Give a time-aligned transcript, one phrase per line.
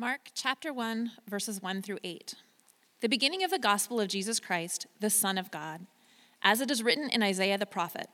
[0.00, 2.36] Mark chapter 1, verses 1 through 8.
[3.00, 5.88] The beginning of the gospel of Jesus Christ, the Son of God.
[6.40, 8.06] As it is written in Isaiah the prophet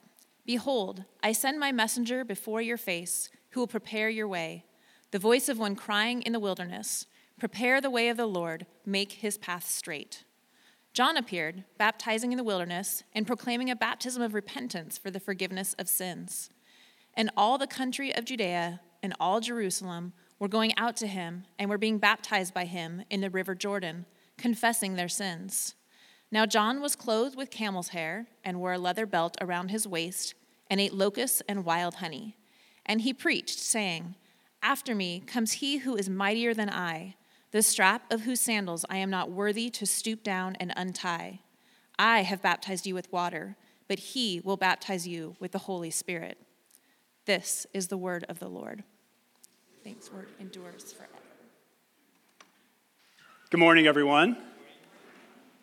[0.47, 4.65] Behold, I send my messenger before your face, who will prepare your way.
[5.11, 7.05] The voice of one crying in the wilderness,
[7.39, 10.25] Prepare the way of the Lord, make his path straight.
[10.95, 15.75] John appeared, baptizing in the wilderness and proclaiming a baptism of repentance for the forgiveness
[15.79, 16.49] of sins.
[17.13, 21.71] And all the country of Judea and all Jerusalem were going out to him and
[21.71, 25.75] were being baptized by him in the river Jordan, confessing their sins.
[26.31, 30.35] Now John was clothed with camel's hair and wore a leather belt around his waist
[30.69, 32.37] and ate locusts and wild honey.
[32.85, 34.17] And he preached, saying,
[34.63, 37.15] After me comes he who is mightier than I
[37.55, 41.39] the strap of whose sandals I am not worthy to stoop down and untie.
[41.97, 43.55] I have baptized you with water,
[43.87, 46.37] but he will baptize you with the Holy Spirit.
[47.27, 48.83] This is the word of the Lord.
[49.85, 51.13] Thanks, word endures forever.
[53.51, 54.37] Good morning, everyone.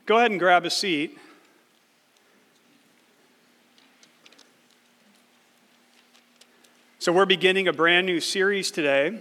[0.06, 1.18] Go ahead and grab a seat.
[7.00, 9.20] So, we're beginning a brand new series today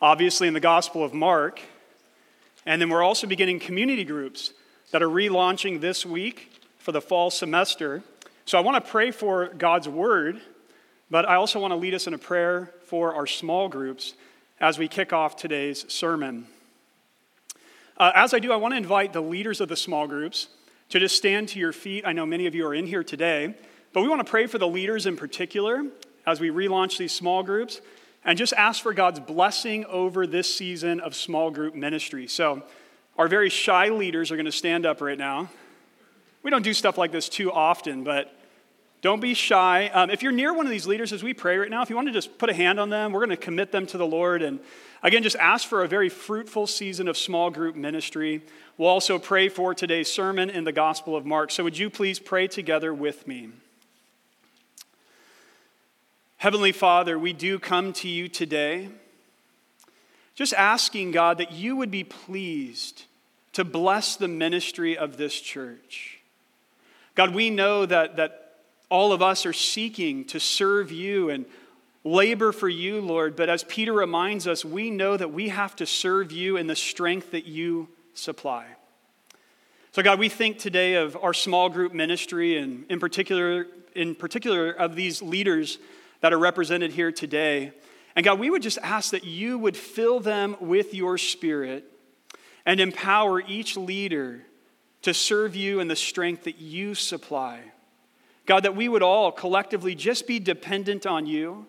[0.00, 1.60] obviously in the Gospel of Mark.
[2.64, 4.52] And then we're also beginning community groups
[4.90, 8.02] that are relaunching this week for the fall semester.
[8.44, 10.40] So I want to pray for God's word,
[11.10, 14.14] but I also want to lead us in a prayer for our small groups
[14.60, 16.46] as we kick off today's sermon.
[17.98, 20.48] Uh, as I do, I want to invite the leaders of the small groups
[20.88, 22.04] to just stand to your feet.
[22.06, 23.54] I know many of you are in here today,
[23.92, 25.84] but we want to pray for the leaders in particular
[26.26, 27.82] as we relaunch these small groups
[28.24, 32.26] and just ask for God's blessing over this season of small group ministry.
[32.26, 32.62] So,
[33.18, 35.50] our very shy leaders are going to stand up right now.
[36.42, 38.32] We don't do stuff like this too often, but
[39.00, 39.88] don't be shy.
[39.88, 41.96] Um, if you're near one of these leaders as we pray right now, if you
[41.96, 44.06] want to just put a hand on them, we're going to commit them to the
[44.06, 44.42] Lord.
[44.42, 44.58] And
[45.02, 48.42] again, just ask for a very fruitful season of small group ministry.
[48.76, 51.52] We'll also pray for today's sermon in the Gospel of Mark.
[51.52, 53.50] So, would you please pray together with me?
[56.38, 58.88] Heavenly Father, we do come to you today
[60.34, 63.04] just asking, God, that you would be pleased
[63.54, 66.20] to bless the ministry of this church.
[67.16, 68.47] God, we know that, that
[68.90, 71.44] all of us are seeking to serve you and
[72.04, 75.86] labor for you, Lord, but as Peter reminds us, we know that we have to
[75.86, 78.66] serve you in the strength that you supply.
[79.92, 84.70] So, God, we think today of our small group ministry and in particular, in particular
[84.70, 85.78] of these leaders
[86.20, 87.72] that are represented here today.
[88.16, 91.84] And God, we would just ask that you would fill them with your spirit
[92.66, 94.42] and empower each leader
[95.02, 97.60] to serve you in the strength that you supply.
[98.48, 101.66] God, that we would all collectively just be dependent on you,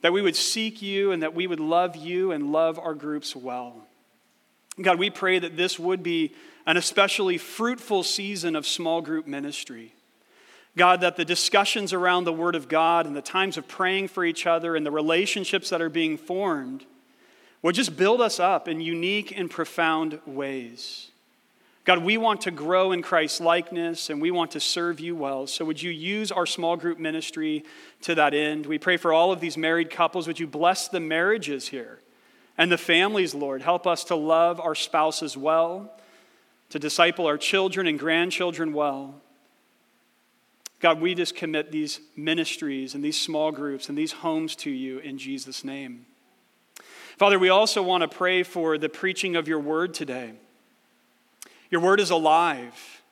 [0.00, 3.36] that we would seek you, and that we would love you and love our groups
[3.36, 3.76] well.
[4.82, 6.34] God, we pray that this would be
[6.66, 9.94] an especially fruitful season of small group ministry.
[10.76, 14.24] God, that the discussions around the Word of God and the times of praying for
[14.24, 16.84] each other and the relationships that are being formed
[17.62, 21.12] would just build us up in unique and profound ways.
[21.84, 25.46] God, we want to grow in Christ's likeness and we want to serve you well.
[25.46, 27.62] So, would you use our small group ministry
[28.02, 28.64] to that end?
[28.64, 30.26] We pray for all of these married couples.
[30.26, 32.00] Would you bless the marriages here
[32.56, 33.60] and the families, Lord?
[33.60, 35.92] Help us to love our spouses well,
[36.70, 39.20] to disciple our children and grandchildren well.
[40.80, 45.00] God, we just commit these ministries and these small groups and these homes to you
[45.00, 46.06] in Jesus' name.
[47.18, 50.32] Father, we also want to pray for the preaching of your word today.
[51.74, 53.02] Your word is alive.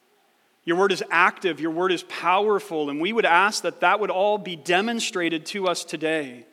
[0.64, 1.58] Your word is active.
[1.58, 2.90] Your word is powerful.
[2.90, 6.46] And we would ask that that would all be demonstrated to us today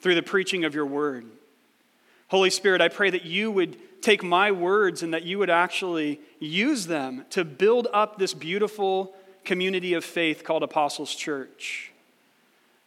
[0.00, 1.26] through the preaching of your word.
[2.26, 6.20] Holy Spirit, I pray that you would take my words and that you would actually
[6.40, 9.14] use them to build up this beautiful
[9.44, 11.92] community of faith called Apostles Church.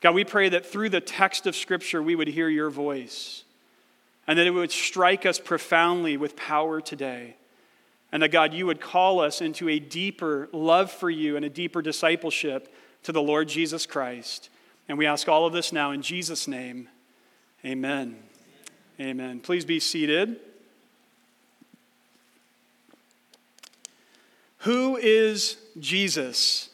[0.01, 3.45] God, we pray that through the text of Scripture, we would hear your voice
[4.27, 7.37] and that it would strike us profoundly with power today.
[8.11, 11.49] And that, God, you would call us into a deeper love for you and a
[11.49, 12.73] deeper discipleship
[13.03, 14.49] to the Lord Jesus Christ.
[14.87, 16.87] And we ask all of this now in Jesus' name.
[17.65, 18.17] Amen.
[18.99, 19.39] Amen.
[19.41, 20.39] Please be seated.
[24.59, 26.69] Who is Jesus?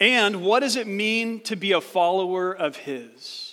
[0.00, 3.43] And what does it mean to be a follower of His?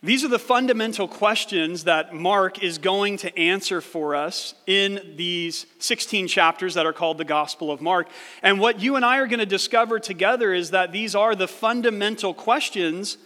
[0.00, 5.66] These are the fundamental questions that Mark is going to answer for us in these
[5.80, 8.08] 16 chapters that are called the Gospel of Mark.
[8.40, 11.48] And what you and I are going to discover together is that these are the
[11.48, 13.18] fundamental questions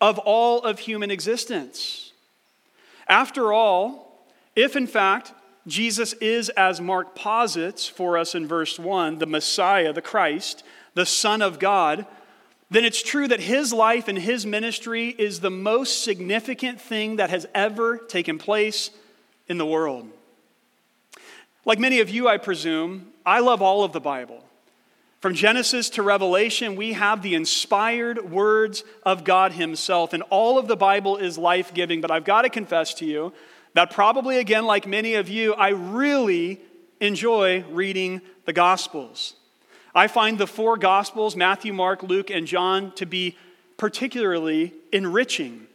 [0.00, 2.12] of all of human existence.
[3.08, 4.24] After all,
[4.54, 5.32] if in fact
[5.66, 10.62] Jesus is, as Mark posits for us in verse 1, the Messiah, the Christ,
[10.94, 12.06] the Son of God,
[12.72, 17.30] then it's true that his life and his ministry is the most significant thing that
[17.30, 18.90] has ever taken place
[19.48, 20.08] in the world.
[21.64, 24.42] Like many of you, I presume, I love all of the Bible.
[25.20, 30.66] From Genesis to Revelation, we have the inspired words of God Himself, and all of
[30.66, 32.00] the Bible is life giving.
[32.00, 33.32] But I've got to confess to you
[33.74, 36.60] that probably, again, like many of you, I really
[37.00, 39.34] enjoy reading the Gospels.
[39.94, 43.36] I find the four Gospels, Matthew, Mark, Luke, and John, to be
[43.76, 45.66] particularly enriching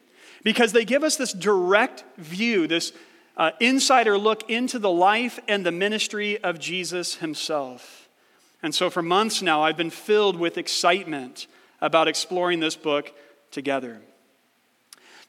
[0.43, 2.93] because they give us this direct view, this
[3.35, 8.09] uh, insider look into the life and the ministry of Jesus himself.
[8.63, 11.45] And so, for months now, I've been filled with excitement
[11.79, 13.11] about exploring this book
[13.51, 13.99] together.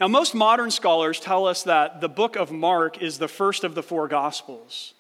[0.01, 3.75] Now, most modern scholars tell us that the book of Mark is the first of
[3.75, 4.95] the four Gospels,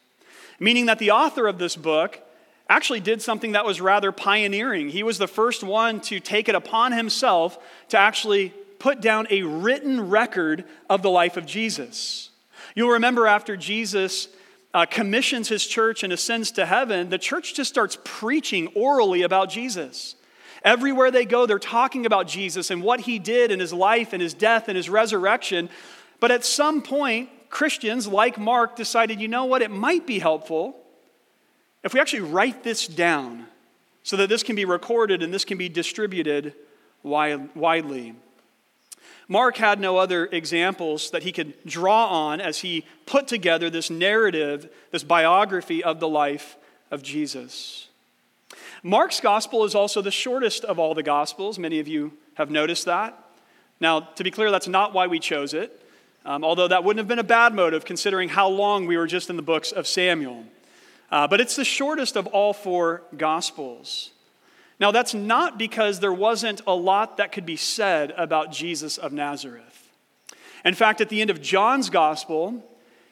[0.58, 2.20] meaning that the author of this book
[2.68, 4.90] actually did something that was rather pioneering.
[4.90, 9.42] He was the first one to take it upon himself to actually put down a
[9.42, 12.30] written record of the life of Jesus.
[12.74, 14.28] You'll remember after Jesus
[14.74, 19.48] uh, commissions his church and ascends to heaven, the church just starts preaching orally about
[19.48, 20.14] Jesus.
[20.62, 24.20] Everywhere they go, they're talking about Jesus and what he did in his life and
[24.20, 25.70] his death and his resurrection.
[26.20, 30.76] But at some point, Christians like Mark decided, you know what, it might be helpful
[31.88, 33.46] if we actually write this down
[34.02, 36.52] so that this can be recorded and this can be distributed
[37.02, 38.14] widely.
[39.26, 43.88] Mark had no other examples that he could draw on as he put together this
[43.88, 46.56] narrative, this biography of the life
[46.90, 47.88] of Jesus.
[48.82, 51.58] Mark's gospel is also the shortest of all the gospels.
[51.58, 53.18] Many of you have noticed that.
[53.80, 55.80] Now, to be clear, that's not why we chose it,
[56.26, 59.30] um, although that wouldn't have been a bad motive considering how long we were just
[59.30, 60.44] in the books of Samuel.
[61.10, 64.10] Uh, but it's the shortest of all four gospels.
[64.80, 69.12] Now, that's not because there wasn't a lot that could be said about Jesus of
[69.12, 69.90] Nazareth.
[70.64, 72.64] In fact, at the end of John's gospel,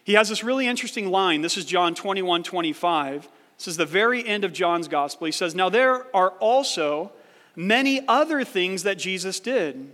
[0.04, 1.42] he has this really interesting line.
[1.42, 3.28] This is John 21 25.
[3.58, 5.24] This is the very end of John's gospel.
[5.24, 7.10] He says, Now there are also
[7.56, 9.92] many other things that Jesus did.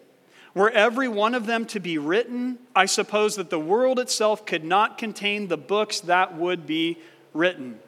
[0.55, 4.65] Were every one of them to be written, I suppose that the world itself could
[4.65, 6.99] not contain the books that would be
[7.33, 7.81] written.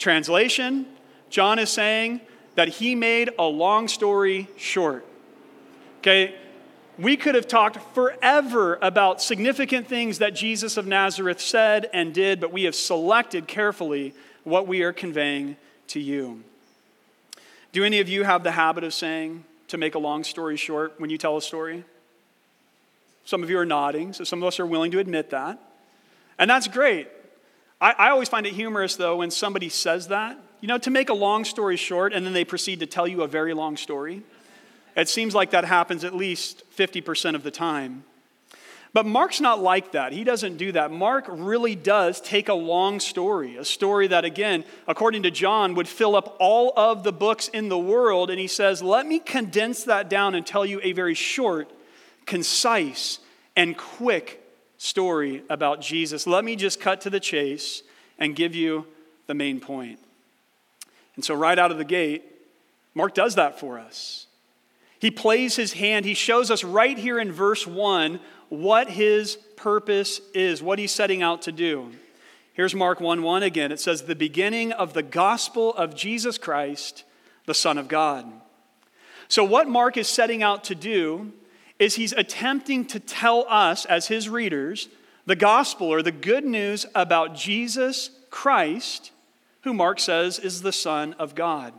[0.00, 0.86] Translation
[1.30, 2.20] John is saying
[2.56, 5.06] that he made a long story short.
[5.98, 6.34] Okay,
[6.98, 12.40] we could have talked forever about significant things that Jesus of Nazareth said and did,
[12.40, 14.12] but we have selected carefully
[14.44, 15.56] what we are conveying
[15.88, 16.42] to you.
[17.72, 20.94] Do any of you have the habit of saying, to make a long story short,
[20.98, 21.84] when you tell a story?
[23.24, 25.58] Some of you are nodding, so some of us are willing to admit that.
[26.38, 27.08] And that's great.
[27.80, 30.38] I, I always find it humorous, though, when somebody says that.
[30.60, 33.22] You know, to make a long story short, and then they proceed to tell you
[33.22, 34.22] a very long story.
[34.96, 38.04] It seems like that happens at least 50% of the time.
[38.92, 40.12] But Mark's not like that.
[40.12, 40.90] He doesn't do that.
[40.90, 45.86] Mark really does take a long story, a story that, again, according to John, would
[45.86, 48.30] fill up all of the books in the world.
[48.30, 51.70] And he says, Let me condense that down and tell you a very short,
[52.26, 53.20] concise,
[53.54, 54.42] and quick
[54.80, 56.26] story about Jesus.
[56.26, 57.82] Let me just cut to the chase
[58.18, 58.86] and give you
[59.26, 59.98] the main point.
[61.16, 62.24] And so, right out of the gate,
[62.94, 64.26] Mark does that for us.
[64.98, 66.06] He plays his hand.
[66.06, 71.22] He shows us right here in verse 1 what his purpose is, what he's setting
[71.22, 71.90] out to do.
[72.54, 73.72] Here's Mark 1 1 again.
[73.72, 77.04] It says, The beginning of the gospel of Jesus Christ,
[77.44, 78.24] the Son of God.
[79.28, 81.34] So, what Mark is setting out to do
[81.80, 84.88] is he's attempting to tell us, as his readers,
[85.26, 89.10] the gospel or the good news about Jesus Christ,
[89.62, 91.72] who Mark says is the Son of God.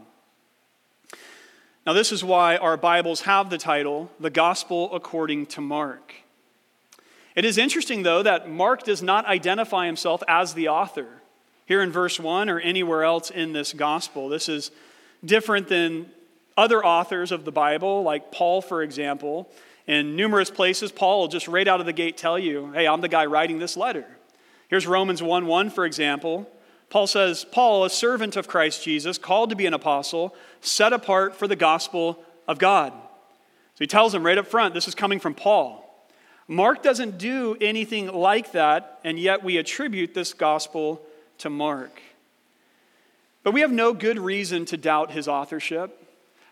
[1.86, 6.14] Now, this is why our Bibles have the title, The Gospel According to Mark.
[7.36, 11.08] It is interesting, though, that Mark does not identify himself as the author
[11.68, 14.30] here in verse 1 or anywhere else in this gospel.
[14.30, 14.72] This is
[15.24, 16.08] different than
[16.58, 19.50] other authors of the Bible, like Paul, for example.
[19.88, 23.02] In numerous places, Paul will just right out of the gate tell you, hey, I'm
[23.02, 24.06] the guy writing this letter.
[24.70, 26.50] Here's Romans 1 1, for example.
[26.90, 31.36] Paul says, Paul, a servant of Christ Jesus, called to be an apostle, set apart
[31.36, 32.92] for the gospel of God.
[32.92, 35.88] So he tells them right up front, this is coming from Paul.
[36.48, 41.02] Mark doesn't do anything like that, and yet we attribute this gospel
[41.38, 42.02] to Mark.
[43.44, 46.01] But we have no good reason to doubt his authorship.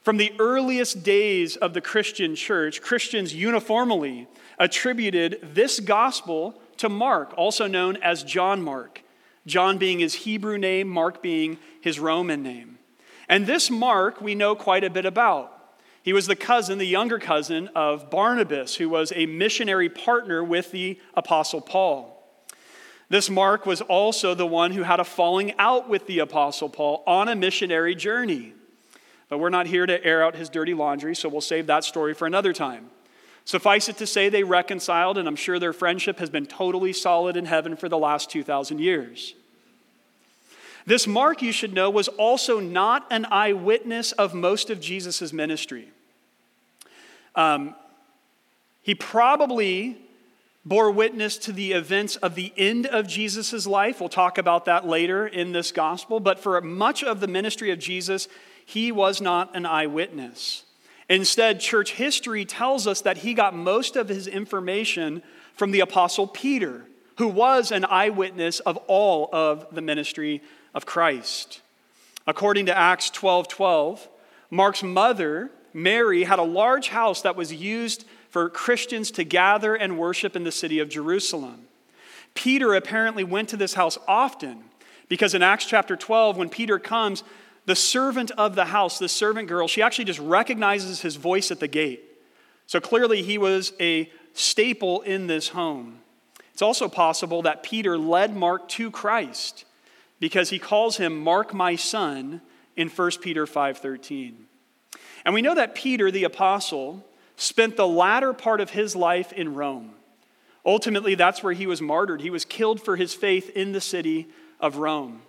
[0.10, 7.32] From the earliest days of the Christian church, Christians uniformly attributed this gospel to Mark,
[7.38, 9.04] also known as John Mark.
[9.46, 12.80] John being his Hebrew name, Mark being his Roman name.
[13.28, 15.78] And this Mark we know quite a bit about.
[16.02, 20.72] He was the cousin, the younger cousin of Barnabas, who was a missionary partner with
[20.72, 22.20] the Apostle Paul.
[23.10, 27.04] This Mark was also the one who had a falling out with the Apostle Paul
[27.06, 28.56] on a missionary journey.
[29.30, 32.14] But we're not here to air out his dirty laundry, so we'll save that story
[32.14, 32.90] for another time.
[33.46, 37.38] Suffice it to say, they reconciled, and I'm sure their friendship has been totally solid
[37.38, 39.34] in heaven for the last 2,000 years.
[40.86, 45.90] This Mark, you should know, was also not an eyewitness of most of Jesus' ministry.
[47.36, 47.76] Um,
[48.82, 49.98] he probably
[50.66, 54.00] bore witness to the events of the end of Jesus' life.
[54.00, 56.20] We'll talk about that later in this gospel.
[56.20, 58.28] But for much of the ministry of Jesus,
[58.70, 60.64] he was not an eyewitness.
[61.10, 65.24] Instead, church history tells us that he got most of his information
[65.56, 66.86] from the Apostle Peter,
[67.18, 70.44] who was an eyewitness of all of the ministry
[70.76, 71.62] of Christ.
[72.28, 74.08] According to Acts 12 12,
[74.52, 79.98] Mark's mother, Mary, had a large house that was used for Christians to gather and
[79.98, 81.62] worship in the city of Jerusalem.
[82.36, 84.64] Peter apparently went to this house often
[85.08, 87.24] because in Acts chapter 12, when Peter comes,
[87.66, 91.60] the servant of the house, the servant girl, she actually just recognizes his voice at
[91.60, 92.04] the gate.
[92.66, 96.00] So clearly, he was a staple in this home.
[96.54, 99.66] It's also possible that Peter led Mark to Christ
[100.20, 102.42] because he calls him Mark my son
[102.76, 104.48] in 1 Peter 5:13.
[105.26, 109.54] And we know that Peter the apostle spent the latter part of his life in
[109.54, 109.94] Rome.
[110.66, 112.22] Ultimately, that's where he was martyred.
[112.22, 114.28] He was killed for his faith in the city
[114.60, 115.22] of Rome.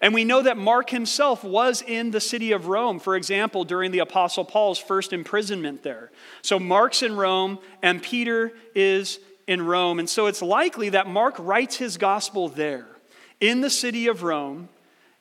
[0.00, 3.90] And we know that Mark himself was in the city of Rome, for example, during
[3.90, 6.10] the Apostle Paul's first imprisonment there.
[6.42, 9.98] So Mark's in Rome, and Peter is in Rome.
[9.98, 12.86] And so it's likely that Mark writes his gospel there
[13.40, 14.68] in the city of Rome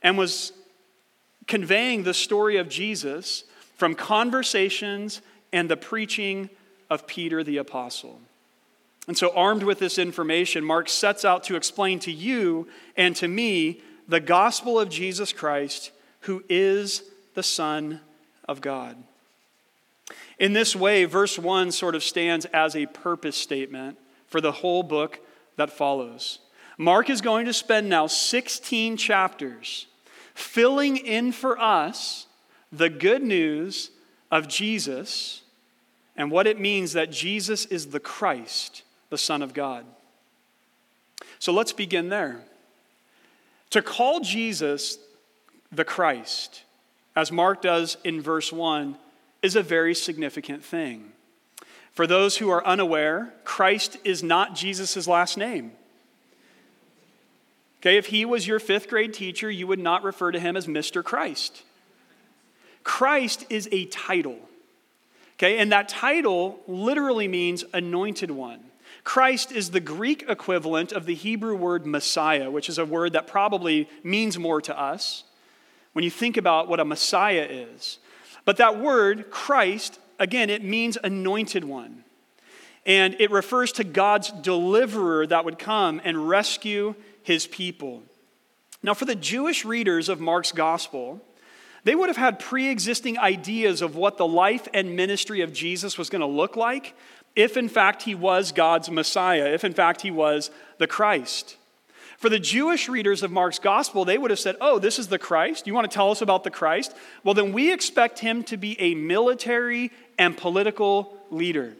[0.02, 0.54] and was
[1.48, 3.44] conveying the story of Jesus
[3.76, 5.22] from conversations
[5.52, 6.50] and the preaching
[6.90, 8.22] of Peter the apostle.
[9.08, 13.28] And so, armed with this information, Mark sets out to explain to you and to
[13.28, 17.04] me the gospel of Jesus Christ, who is
[17.36, 18.02] the Son
[18.48, 18.98] of God.
[20.40, 23.98] In this way, verse 1 sort of stands as a purpose statement
[24.28, 25.20] for the whole book
[25.58, 26.40] that follows.
[26.78, 29.86] Mark is going to spend now 16 chapters
[30.34, 32.26] filling in for us
[32.72, 33.92] the good news
[34.32, 35.44] of Jesus
[36.16, 39.86] and what it means that Jesus is the Christ, the Son of God.
[41.38, 42.44] So let's begin there.
[43.72, 44.98] To call Jesus
[45.72, 46.64] the Christ,
[47.16, 48.98] as Mark does in verse 1,
[49.42, 51.12] is a very significant thing.
[51.92, 55.74] For those who are unaware, Christ is not Jesus' last name.
[57.82, 60.68] Okay, if he was your fifth grade teacher, you would not refer to him as
[60.68, 61.04] Mr.
[61.04, 61.64] Christ.
[62.84, 64.40] Christ is a title.
[65.38, 68.60] Okay, and that title literally means anointed one.
[69.10, 73.26] Christ is the Greek equivalent of the Hebrew word Messiah, which is a word that
[73.26, 75.24] probably means more to us
[75.94, 77.98] when you think about what a Messiah is.
[78.46, 82.04] But that word, Christ, again, it means anointed one.
[82.86, 88.04] And it refers to God's deliverer that would come and rescue his people.
[88.84, 91.20] Now, for the Jewish readers of Mark's gospel,
[91.84, 95.98] they would have had pre existing ideas of what the life and ministry of Jesus
[95.98, 96.96] was going to look like
[97.40, 101.56] if, in fact, he was God's Messiah, if, in fact, he was the Christ.
[102.18, 105.18] For the Jewish readers of Mark's gospel, they would have said, Oh, this is the
[105.18, 105.66] Christ.
[105.66, 106.94] You want to tell us about the Christ?
[107.24, 111.76] Well, then we expect him to be a military and political leader.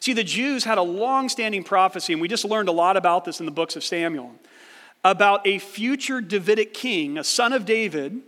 [0.00, 3.26] See, the Jews had a long standing prophecy, and we just learned a lot about
[3.26, 4.32] this in the books of Samuel,
[5.04, 8.22] about a future Davidic king, a son of David,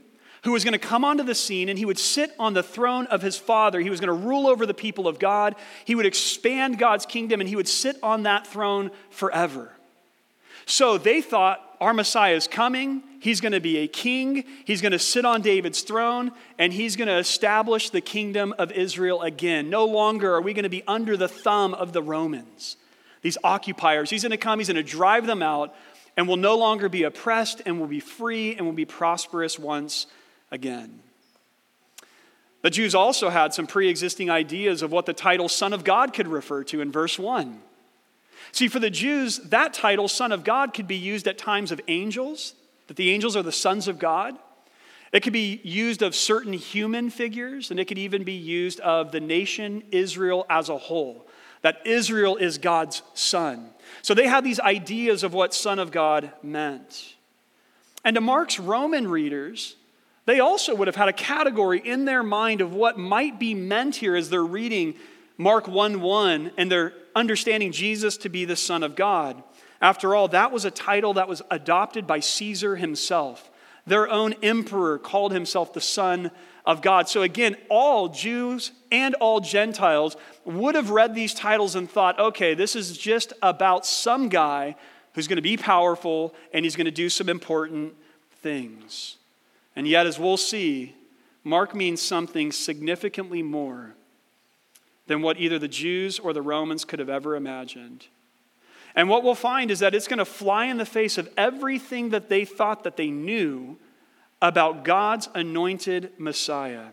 [0.44, 3.06] who was going to come onto the scene and he would sit on the throne
[3.06, 3.80] of his father.
[3.80, 5.54] He was going to rule over the people of God.
[5.84, 9.72] He would expand God's kingdom and he would sit on that throne forever.
[10.66, 13.02] So they thought, our Messiah is coming.
[13.20, 14.44] He's going to be a king.
[14.64, 18.72] He's going to sit on David's throne, and he's going to establish the kingdom of
[18.72, 19.70] Israel again.
[19.70, 22.76] No longer are we going to be under the thumb of the Romans,
[23.22, 24.10] these occupiers.
[24.10, 25.74] He's going to come, he's going to drive them out,
[26.16, 30.06] and we'll no longer be oppressed, and we'll be free, and we'll be prosperous once
[30.50, 31.00] again.
[32.62, 36.12] The Jews also had some pre existing ideas of what the title Son of God
[36.12, 37.60] could refer to in verse 1.
[38.52, 41.80] See, for the Jews, that title, Son of God, could be used at times of
[41.86, 42.54] angels,
[42.86, 44.36] that the angels are the sons of God.
[45.12, 49.12] It could be used of certain human figures, and it could even be used of
[49.12, 51.26] the nation Israel as a whole.
[51.60, 53.70] that Israel is God's son.
[54.02, 57.16] So they had these ideas of what Son of God meant.
[58.04, 59.74] And to Mark's Roman readers,
[60.28, 63.96] they also would have had a category in their mind of what might be meant
[63.96, 64.94] here as they're reading
[65.38, 69.42] Mark 1 1 and they're understanding Jesus to be the Son of God.
[69.80, 73.50] After all, that was a title that was adopted by Caesar himself.
[73.86, 76.30] Their own emperor called himself the Son
[76.66, 77.08] of God.
[77.08, 82.52] So again, all Jews and all Gentiles would have read these titles and thought, okay,
[82.52, 84.76] this is just about some guy
[85.14, 87.94] who's going to be powerful and he's going to do some important
[88.42, 89.17] things.
[89.78, 90.96] And yet, as we'll see,
[91.44, 93.94] Mark means something significantly more
[95.06, 98.08] than what either the Jews or the Romans could have ever imagined.
[98.96, 102.08] And what we'll find is that it's going to fly in the face of everything
[102.08, 103.78] that they thought that they knew
[104.42, 106.86] about God's anointed Messiah.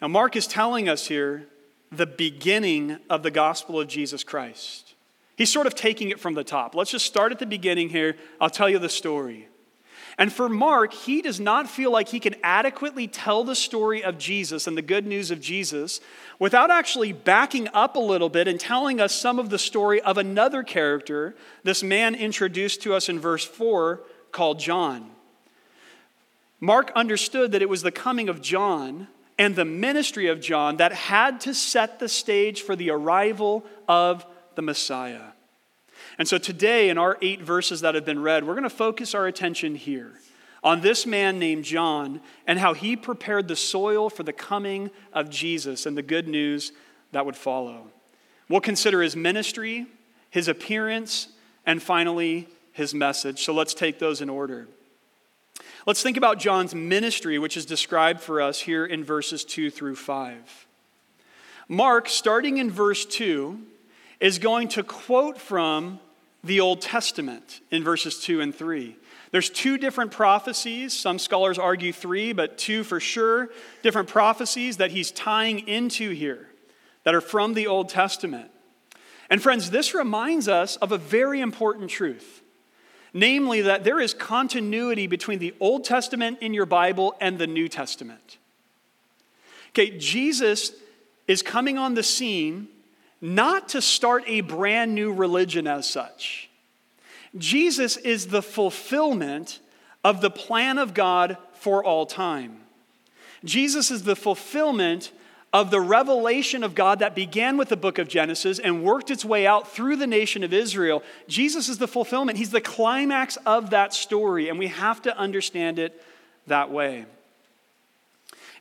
[0.00, 1.48] Now, Mark is telling us here
[1.90, 4.94] the beginning of the gospel of Jesus Christ.
[5.34, 6.76] He's sort of taking it from the top.
[6.76, 8.14] Let's just start at the beginning here.
[8.40, 9.48] I'll tell you the story.
[10.18, 14.18] And for Mark, he does not feel like he can adequately tell the story of
[14.18, 16.00] Jesus and the good news of Jesus
[16.40, 20.18] without actually backing up a little bit and telling us some of the story of
[20.18, 24.00] another character, this man introduced to us in verse 4
[24.32, 25.08] called John.
[26.58, 29.06] Mark understood that it was the coming of John
[29.38, 34.26] and the ministry of John that had to set the stage for the arrival of
[34.56, 35.28] the Messiah.
[36.18, 39.14] And so today, in our eight verses that have been read, we're going to focus
[39.14, 40.12] our attention here
[40.64, 45.30] on this man named John and how he prepared the soil for the coming of
[45.30, 46.72] Jesus and the good news
[47.12, 47.86] that would follow.
[48.48, 49.86] We'll consider his ministry,
[50.30, 51.28] his appearance,
[51.64, 53.44] and finally, his message.
[53.44, 54.66] So let's take those in order.
[55.86, 59.96] Let's think about John's ministry, which is described for us here in verses 2 through
[59.96, 60.66] 5.
[61.68, 63.60] Mark, starting in verse 2,
[64.20, 66.00] is going to quote from
[66.44, 68.96] the Old Testament in verses 2 and 3.
[69.30, 70.94] There's two different prophecies.
[70.94, 73.50] Some scholars argue three, but two for sure.
[73.82, 76.48] Different prophecies that he's tying into here
[77.04, 78.50] that are from the Old Testament.
[79.30, 82.42] And friends, this reminds us of a very important truth.
[83.12, 87.68] Namely, that there is continuity between the Old Testament in your Bible and the New
[87.68, 88.38] Testament.
[89.70, 90.72] Okay, Jesus
[91.26, 92.68] is coming on the scene
[93.20, 96.48] not to start a brand new religion as such.
[97.36, 99.60] Jesus is the fulfillment
[100.04, 102.58] of the plan of God for all time.
[103.44, 105.12] Jesus is the fulfillment
[105.52, 109.24] of the revelation of God that began with the book of Genesis and worked its
[109.24, 111.02] way out through the nation of Israel.
[111.26, 112.38] Jesus is the fulfillment.
[112.38, 116.02] He's the climax of that story, and we have to understand it
[116.46, 117.06] that way.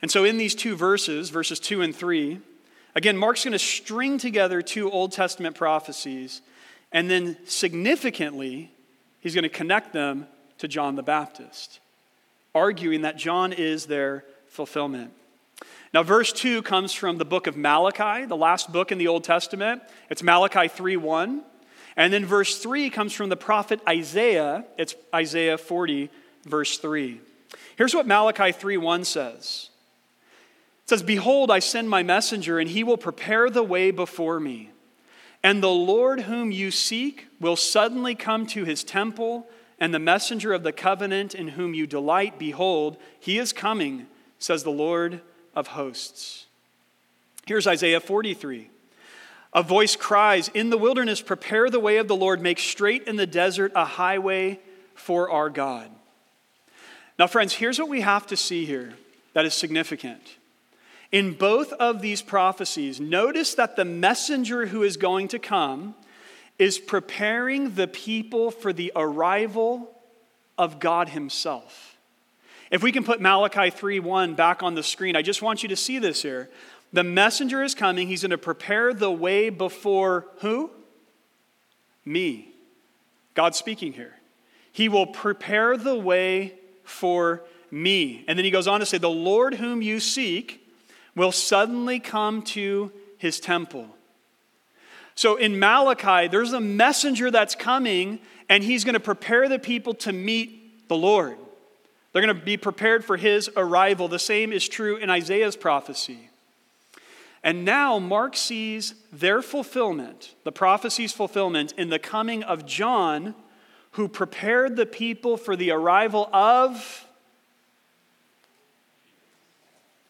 [0.01, 2.39] And so, in these two verses, verses 2 and 3,
[2.97, 6.41] Again, Mark's going to string together two Old Testament prophecies,
[6.91, 8.71] and then significantly,
[9.19, 10.25] he's going to connect them
[10.57, 11.79] to John the Baptist,
[12.55, 15.11] arguing that John is their fulfillment.
[15.93, 19.23] Now, verse 2 comes from the book of Malachi, the last book in the Old
[19.23, 19.83] Testament.
[20.09, 21.43] It's Malachi 3 1.
[21.97, 24.65] And then verse 3 comes from the prophet Isaiah.
[24.75, 26.09] It's Isaiah 40,
[26.45, 27.21] verse 3.
[27.75, 29.69] Here's what Malachi 3 1 says
[30.87, 34.71] it says, Behold, I send my messenger, and he will prepare the way before me.
[35.43, 39.49] And the Lord whom you seek will suddenly come to his temple,
[39.81, 44.07] and the messenger of the covenant in whom you delight, behold, he is coming,
[44.39, 45.19] says the Lord
[45.53, 46.45] of hosts.
[47.45, 48.69] Here's Isaiah 43.
[49.51, 53.17] A voice cries, In the wilderness, prepare the way of the Lord, make straight in
[53.17, 54.61] the desert a highway
[54.95, 55.91] for our God.
[57.19, 58.93] Now, friends, here's what we have to see here
[59.33, 60.36] that is significant.
[61.11, 65.95] In both of these prophecies, notice that the messenger who is going to come
[66.59, 69.93] is preparing the people for the arrival
[70.57, 71.97] of God Himself.
[72.71, 75.75] If we can put Malachi 3:1 back on the screen, I just want you to
[75.75, 76.49] see this here.
[76.91, 78.07] The messenger is coming.
[78.07, 80.71] He's going to prepare the way before who?
[82.05, 82.49] Me.
[83.33, 84.15] God speaking here.
[84.71, 88.23] He will prepare the way for me.
[88.27, 90.66] And then he goes on to say, The Lord whom you seek
[91.17, 93.87] will suddenly come to his temple.
[95.15, 99.95] So in Malachi, there's a messenger that's coming, and he's going to prepare the people
[99.95, 101.37] to meet the Lord.
[102.13, 104.07] They're going to be prepared for his arrival.
[104.07, 106.29] The same is true in Isaiah's prophecy.
[107.43, 113.33] And now Mark sees their fulfillment, the prophecy's fulfillment, in the coming of John,
[113.91, 117.07] who prepared the people for the arrival of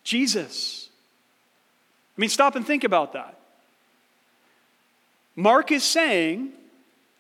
[0.03, 0.76] Jesus.
[2.17, 3.37] I mean, stop and think about that.
[5.35, 6.51] Mark is saying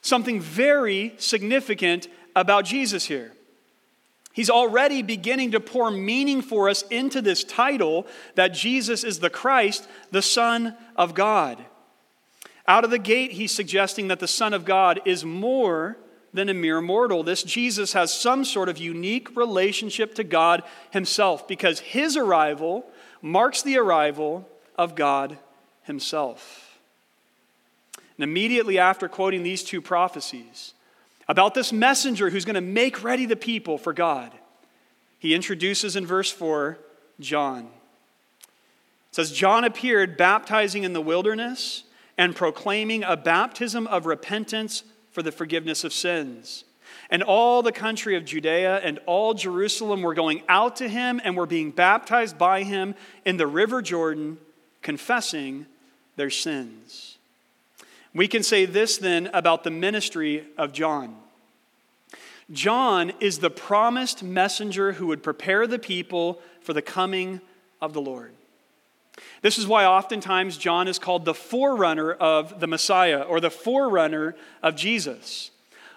[0.01, 3.31] something very significant about Jesus here.
[4.33, 9.29] He's already beginning to pour meaning for us into this title that Jesus is the
[9.29, 11.63] Christ, the Son of God.
[12.67, 15.97] Out of the gate, he's suggesting that the Son of God is more
[16.33, 17.23] than a mere mortal.
[17.23, 22.85] This Jesus has some sort of unique relationship to God himself because his arrival
[23.21, 25.37] marks the arrival of God
[25.83, 26.79] himself.
[28.17, 30.73] And immediately after quoting these two prophecies
[31.27, 34.31] about this messenger who's going to make ready the people for God,
[35.19, 36.77] he introduces in verse 4
[37.19, 37.65] John.
[37.65, 41.83] It says, John appeared baptizing in the wilderness
[42.17, 46.63] and proclaiming a baptism of repentance for the forgiveness of sins.
[47.09, 51.37] And all the country of Judea and all Jerusalem were going out to him and
[51.37, 54.37] were being baptized by him in the river Jordan,
[54.87, 55.65] confessing
[56.15, 57.17] their sins.
[58.13, 61.13] We can say this then about the ministry of John.
[62.53, 67.41] John is the promised messenger who would prepare the people for the coming
[67.81, 68.31] of the Lord.
[69.41, 74.37] This is why oftentimes John is called the forerunner of the Messiah or the forerunner
[74.63, 75.51] of Jesus.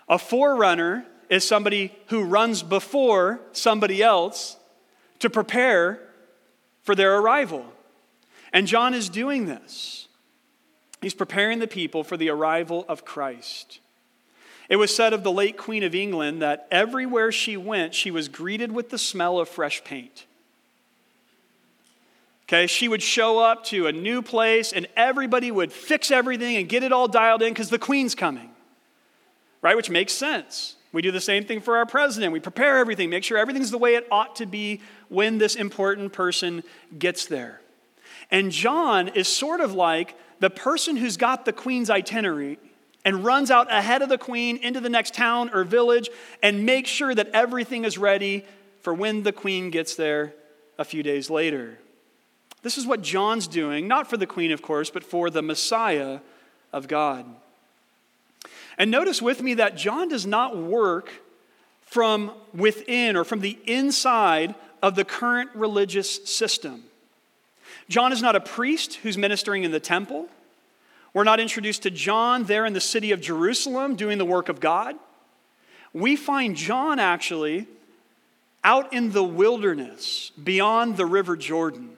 [0.08, 4.56] A forerunner is somebody who runs before somebody else
[5.20, 6.00] to prepare
[6.82, 7.72] for their arrival.
[8.52, 10.08] And John is doing this.
[11.00, 13.80] He's preparing the people for the arrival of Christ.
[14.68, 18.28] It was said of the late Queen of England that everywhere she went, she was
[18.28, 20.26] greeted with the smell of fresh paint.
[22.44, 26.68] Okay, she would show up to a new place and everybody would fix everything and
[26.68, 28.50] get it all dialed in because the queen's coming,
[29.62, 29.76] right?
[29.76, 30.76] Which makes sense.
[30.92, 32.32] We do the same thing for our president.
[32.32, 36.12] We prepare everything, make sure everything's the way it ought to be when this important
[36.12, 36.64] person
[36.98, 37.59] gets there.
[38.30, 42.58] And John is sort of like the person who's got the queen's itinerary
[43.04, 46.10] and runs out ahead of the queen into the next town or village
[46.42, 48.44] and makes sure that everything is ready
[48.82, 50.34] for when the queen gets there
[50.78, 51.78] a few days later.
[52.62, 56.20] This is what John's doing, not for the queen, of course, but for the Messiah
[56.72, 57.24] of God.
[58.76, 61.10] And notice with me that John does not work
[61.82, 66.84] from within or from the inside of the current religious system.
[67.90, 70.28] John is not a priest who's ministering in the temple.
[71.12, 74.60] We're not introduced to John there in the city of Jerusalem doing the work of
[74.60, 74.94] God.
[75.92, 77.66] We find John actually
[78.62, 81.96] out in the wilderness beyond the river Jordan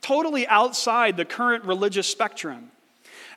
[0.00, 2.70] totally outside the current religious spectrum.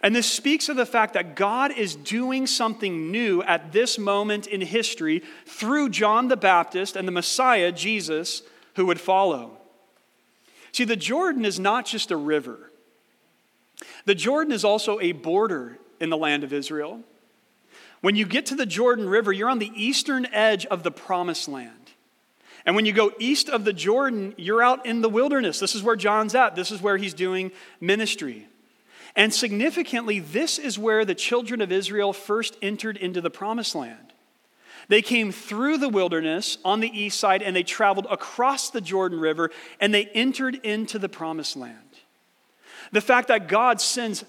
[0.02, 4.48] And this speaks of the fact that God is doing something new at this moment
[4.48, 8.44] in history through John the Baptist and the Messiah, Jesus,
[8.76, 9.55] who would follow.
[10.76, 12.70] See, the Jordan is not just a river,
[14.04, 17.00] the Jordan is also a border in the land of Israel.
[18.02, 21.48] When you get to the Jordan River, you're on the eastern edge of the promised
[21.48, 21.92] land.
[22.66, 25.60] And when you go east of the Jordan, you're out in the wilderness.
[25.60, 26.58] This is where John's at.
[26.58, 28.46] This is where he's doing ministry.
[29.16, 34.12] And significantly, this is where the children of Israel first entered into the promised land.
[34.88, 39.20] They came through the wilderness on the east side and they traveled across the Jordan
[39.20, 41.80] River and they entered into the promised land.
[42.92, 44.24] The fact that God sends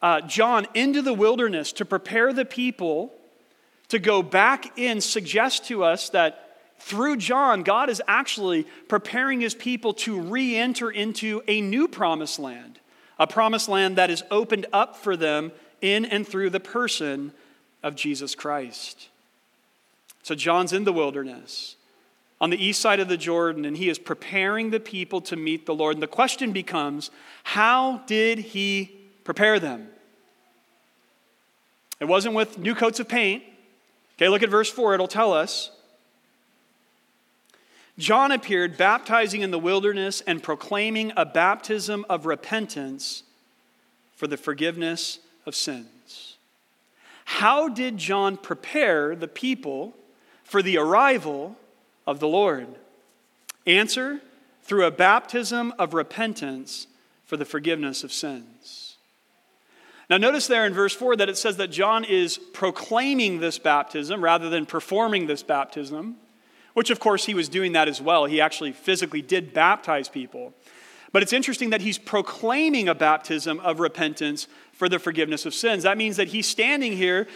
[0.00, 3.12] uh, John into the wilderness to prepare the people
[3.88, 6.44] to go back in suggests to us that
[6.78, 12.38] through John, God is actually preparing his people to re enter into a new promised
[12.38, 12.80] land,
[13.18, 17.32] a promised land that is opened up for them in and through the person
[17.82, 19.08] of Jesus Christ.
[20.24, 21.76] So, John's in the wilderness
[22.40, 25.66] on the east side of the Jordan, and he is preparing the people to meet
[25.66, 25.96] the Lord.
[25.96, 27.10] And the question becomes
[27.42, 28.90] how did he
[29.22, 29.88] prepare them?
[32.00, 33.42] It wasn't with new coats of paint.
[34.16, 35.70] Okay, look at verse 4, it'll tell us.
[37.98, 43.24] John appeared baptizing in the wilderness and proclaiming a baptism of repentance
[44.16, 46.36] for the forgiveness of sins.
[47.26, 49.94] How did John prepare the people
[50.44, 51.56] for the arrival
[52.06, 52.68] of the Lord?
[53.66, 54.20] Answer
[54.62, 56.86] through a baptism of repentance
[57.26, 58.96] for the forgiveness of sins.
[60.08, 64.22] Now, notice there in verse 4 that it says that John is proclaiming this baptism
[64.22, 66.16] rather than performing this baptism
[66.74, 68.26] which of course he was doing that as well.
[68.26, 70.52] He actually physically did baptize people.
[71.12, 75.84] But it's interesting that he's proclaiming a baptism of repentance for the forgiveness of sins.
[75.84, 77.28] That means that he's standing here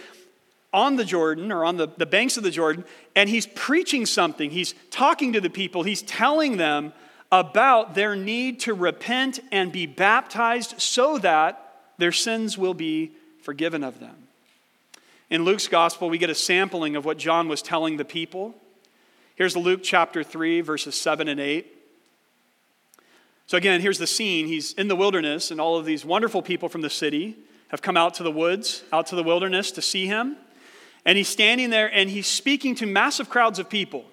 [0.71, 4.51] on the Jordan or on the, the banks of the Jordan, and he's preaching something.
[4.51, 6.93] He's talking to the people, he's telling them
[7.31, 13.83] about their need to repent and be baptized so that their sins will be forgiven
[13.83, 14.15] of them.
[15.29, 18.55] In Luke's gospel, we get a sampling of what John was telling the people.
[19.35, 21.67] Here's Luke chapter 3, verses 7 and 8.
[23.45, 24.47] So, again, here's the scene.
[24.47, 27.37] He's in the wilderness, and all of these wonderful people from the city
[27.69, 30.35] have come out to the woods, out to the wilderness to see him.
[31.05, 34.05] And he's standing there and he's speaking to massive crowds of people.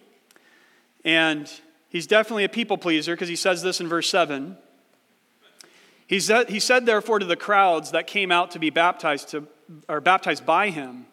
[1.04, 1.50] And
[1.88, 4.56] he's definitely a people pleaser because he says this in verse 7.
[6.06, 9.46] He said, he said, therefore, to the crowds that came out to be baptized, to,
[9.88, 11.06] or baptized by him,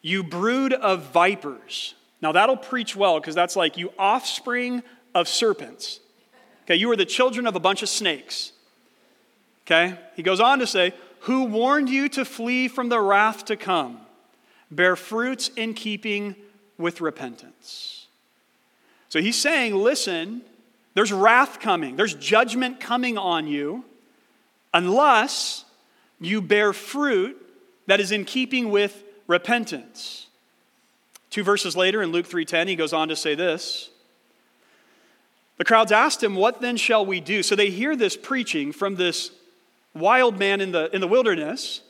[0.00, 1.94] You brood of vipers.
[2.22, 4.82] Now, that'll preach well because that's like you offspring
[5.14, 6.00] of serpents.
[6.64, 8.52] Okay, you are the children of a bunch of snakes.
[9.66, 13.56] Okay, he goes on to say, Who warned you to flee from the wrath to
[13.56, 14.00] come?
[14.72, 16.34] Bear fruits in keeping
[16.78, 18.06] with repentance.
[19.08, 20.42] So he's saying, Listen,
[20.94, 23.84] there's wrath coming, there's judgment coming on you
[24.74, 25.64] unless
[26.20, 27.36] you bear fruit
[27.86, 30.26] that is in keeping with repentance.
[31.30, 33.90] Two verses later in Luke 3:10 he goes on to say this.
[35.58, 38.96] The crowds asked him, "What then shall we do?" So they hear this preaching from
[38.96, 39.30] this
[39.94, 41.80] wild man in the in the wilderness,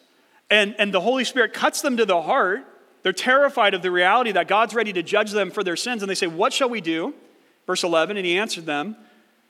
[0.50, 2.66] and and the Holy Spirit cuts them to the heart.
[3.02, 6.10] They're terrified of the reality that God's ready to judge them for their sins and
[6.10, 7.14] they say, "What shall we do?"
[7.66, 8.96] Verse 11, and he answered them,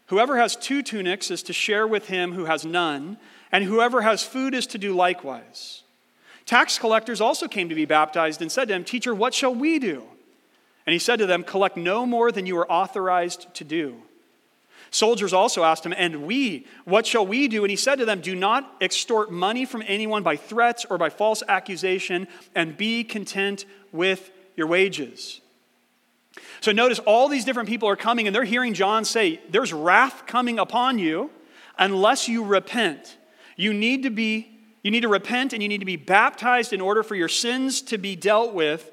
[0.06, 3.16] Whoever has two tunics is to share with him who has none,
[3.50, 5.82] and whoever has food is to do likewise.
[6.44, 9.78] Tax collectors also came to be baptized and said to him, Teacher, what shall we
[9.78, 10.02] do?
[10.86, 14.02] And he said to them, Collect no more than you are authorized to do.
[14.92, 17.64] Soldiers also asked him, And we, what shall we do?
[17.64, 21.08] And he said to them, Do not extort money from anyone by threats or by
[21.08, 25.40] false accusation, and be content with your wages.
[26.60, 30.24] So notice all these different people are coming and they're hearing John say, There's wrath
[30.26, 31.30] coming upon you
[31.78, 33.16] unless you repent.
[33.56, 34.48] You need to be
[34.82, 37.80] you need to repent and you need to be baptized in order for your sins
[37.82, 38.90] to be dealt with.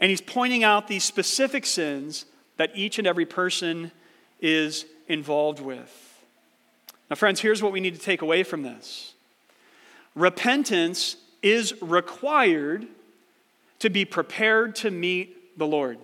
[0.00, 3.92] And he's pointing out these specific sins that each and every person
[4.40, 6.04] is involved with.
[7.10, 9.14] Now, friends, here's what we need to take away from this
[10.14, 12.86] repentance is required
[13.78, 15.98] to be prepared to meet the Lord.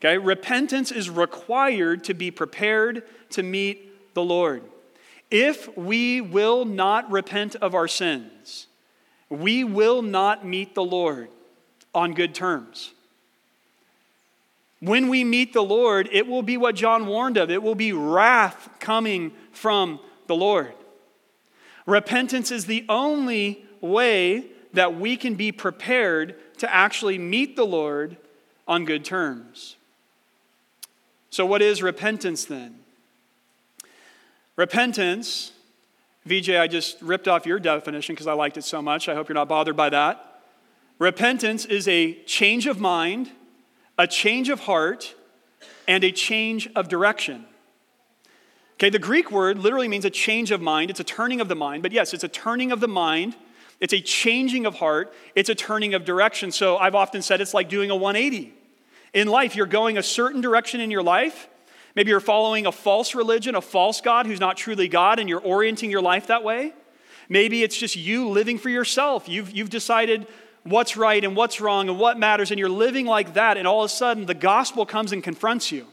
[0.00, 4.62] Okay, repentance is required to be prepared to meet the Lord.
[5.30, 8.66] If we will not repent of our sins,
[9.28, 11.28] we will not meet the Lord
[11.94, 12.92] on good terms.
[14.80, 17.92] When we meet the Lord, it will be what John warned of it will be
[17.92, 20.74] wrath coming from the Lord.
[21.86, 28.16] Repentance is the only way that we can be prepared to actually meet the Lord
[28.68, 29.76] on good terms.
[31.30, 32.80] So, what is repentance then?
[34.56, 35.52] Repentance,
[36.24, 39.08] VJ, I just ripped off your definition because I liked it so much.
[39.08, 40.40] I hope you're not bothered by that.
[40.98, 43.30] Repentance is a change of mind,
[43.98, 45.14] a change of heart,
[45.88, 47.46] and a change of direction.
[48.74, 50.90] Okay, the Greek word literally means a change of mind.
[50.90, 53.36] It's a turning of the mind, but yes, it's a turning of the mind.
[53.80, 55.12] It's a changing of heart.
[55.34, 56.50] It's a turning of direction.
[56.50, 58.52] So I've often said it's like doing a 180
[59.16, 61.48] in life, you're going a certain direction in your life.
[61.94, 65.40] Maybe you're following a false religion, a false God who's not truly God, and you're
[65.40, 66.74] orienting your life that way.
[67.30, 69.26] Maybe it's just you living for yourself.
[69.26, 70.26] You've, you've decided
[70.66, 73.82] what's right and what's wrong and what matters, and you're living like that, and all
[73.82, 75.86] of a sudden the gospel comes and confronts you.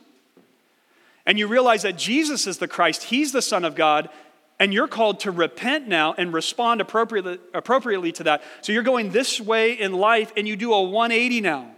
[1.25, 4.09] And you realize that Jesus is the Christ, He's the Son of God,
[4.59, 8.43] and you're called to repent now and respond appropriately, appropriately to that.
[8.61, 11.69] So you're going this way in life, and you do a 180 now.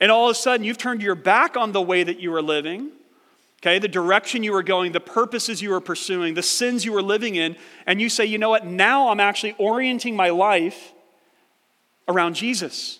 [0.00, 2.42] And all of a sudden, you've turned your back on the way that you were
[2.42, 2.90] living,
[3.60, 7.02] okay, the direction you were going, the purposes you were pursuing, the sins you were
[7.02, 10.92] living in, and you say, you know what, now I'm actually orienting my life
[12.08, 12.98] around Jesus.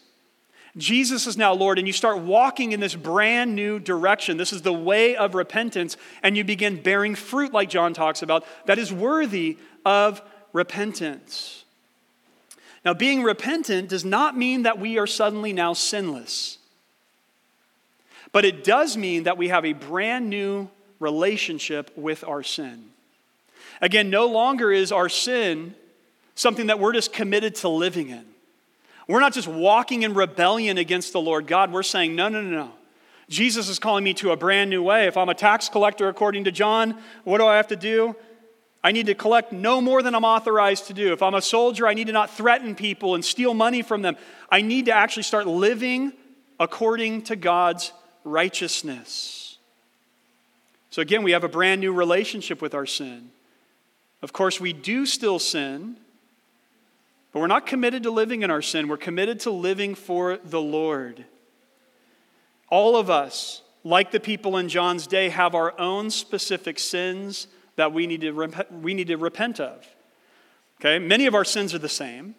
[0.77, 4.37] Jesus is now Lord, and you start walking in this brand new direction.
[4.37, 8.44] This is the way of repentance, and you begin bearing fruit, like John talks about,
[8.66, 11.64] that is worthy of repentance.
[12.85, 16.59] Now, being repentant does not mean that we are suddenly now sinless.
[18.31, 20.68] But it does mean that we have a brand new
[21.01, 22.85] relationship with our sin.
[23.81, 25.75] Again, no longer is our sin
[26.35, 28.25] something that we're just committed to living in.
[29.09, 31.73] We're not just walking in rebellion against the Lord God.
[31.73, 32.73] We're saying, no, no, no, no.
[33.29, 35.07] Jesus is calling me to a brand new way.
[35.07, 38.14] If I'm a tax collector, according to John, what do I have to do?
[38.85, 41.12] I need to collect no more than I'm authorized to do.
[41.12, 44.16] If I'm a soldier, I need to not threaten people and steal money from them.
[44.51, 46.12] I need to actually start living
[46.61, 47.92] according to God's
[48.25, 49.59] righteousness.
[50.90, 53.31] So again, we have a brand new relationship with our sin.
[54.23, 55.97] Of course, we do still sin,
[57.33, 60.61] But we're not committed to living in our sin, we're committed to living for the
[60.61, 61.25] Lord.
[62.71, 67.93] All of us, like the people in John's day, have our own specific sins that
[67.93, 69.87] we need to, rep- we need to repent of.
[70.81, 70.99] Okay?
[70.99, 72.35] Many of our sins are the same.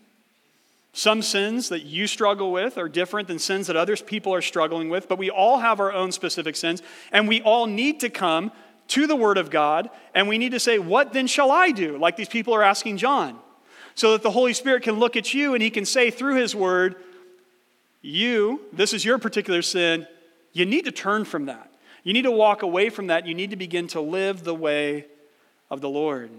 [0.92, 4.90] Some sins that you struggle with are different than sins that other people are struggling
[4.90, 8.52] with, but we all have our own specific sins, and we all need to come
[8.90, 11.98] to the Word of God, and we need to say, What then shall I do?
[11.98, 13.40] Like these people are asking John.
[14.00, 16.56] So that the Holy Spirit can look at you and he can say through his
[16.56, 16.96] Word,
[18.02, 20.08] You, this is your particular sin,
[20.54, 21.70] you need to turn from that.
[22.06, 23.28] You need to walk away from that.
[23.28, 25.06] You need to begin to live the way
[25.70, 26.32] of the Lord.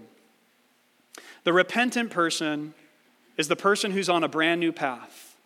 [1.45, 2.73] The repentant person
[3.37, 5.37] is the person who's on a brand new path.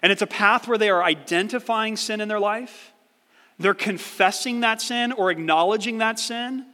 [0.00, 2.92] And it's a path where they are identifying sin in their life,
[3.58, 6.66] they're confessing that sin or acknowledging that sin,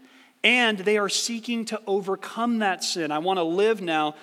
[0.43, 3.11] and they are seeking to overcome that sin.
[3.11, 4.15] I want to live now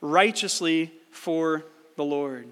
[0.00, 1.64] righteously for
[1.96, 2.46] the Lord.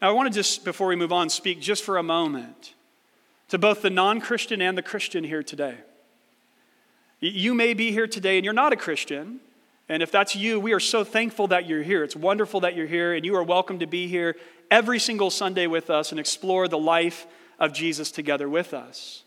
[0.00, 2.74] Now, I want to just, before we move on, speak just for a moment
[3.48, 5.76] to both the non Christian and the Christian here today.
[7.20, 9.40] You may be here today and you're not a Christian.
[9.88, 12.02] And if that's you, we are so thankful that you're here.
[12.02, 14.34] It's wonderful that you're here, and you are welcome to be here
[14.68, 17.26] every single Sunday with us and explore the life
[17.60, 19.22] of Jesus together with us.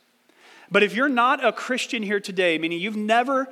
[0.69, 3.47] But if you're not a Christian here today, meaning you've never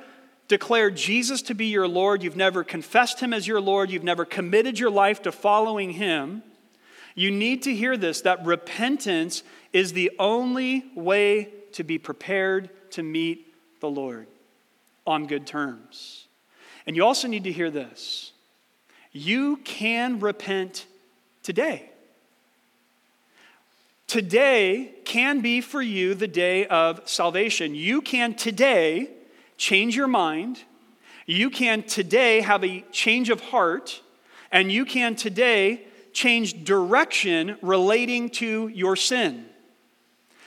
[0.48, 4.24] declared Jesus to be your Lord, you've never confessed Him as your Lord, you've never
[4.24, 6.42] committed your life to following Him,
[7.14, 13.02] you need to hear this that repentance is the only way to be prepared to
[13.02, 14.26] meet the Lord
[15.06, 16.26] on good terms.
[16.86, 18.32] And you also need to hear this
[19.12, 20.86] you can repent
[21.42, 21.90] today.
[24.06, 27.74] Today can be for you the day of salvation.
[27.74, 29.10] You can today
[29.58, 30.62] change your mind.
[31.26, 34.00] You can today have a change of heart.
[34.50, 39.44] And you can today change direction relating to your sin.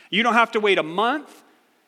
[0.09, 1.43] You don't have to wait a month.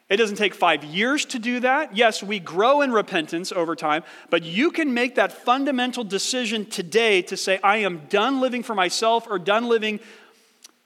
[0.09, 1.97] It doesn't take five years to do that.
[1.97, 7.23] Yes, we grow in repentance over time, but you can make that fundamental decision today
[7.23, 9.99] to say, I am done living for myself or done living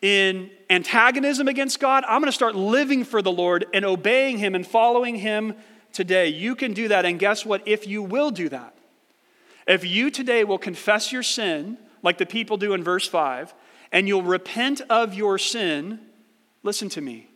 [0.01, 2.05] in antagonism against God.
[2.07, 5.55] I'm going to start living for the Lord and obeying Him and following Him
[5.93, 6.27] today.
[6.27, 7.05] You can do that.
[7.05, 7.67] And guess what?
[7.67, 8.73] If you will do that,
[9.67, 13.53] if you today will confess your sin, like the people do in verse 5,
[13.91, 15.99] and you'll repent of your sin,
[16.63, 17.27] listen to me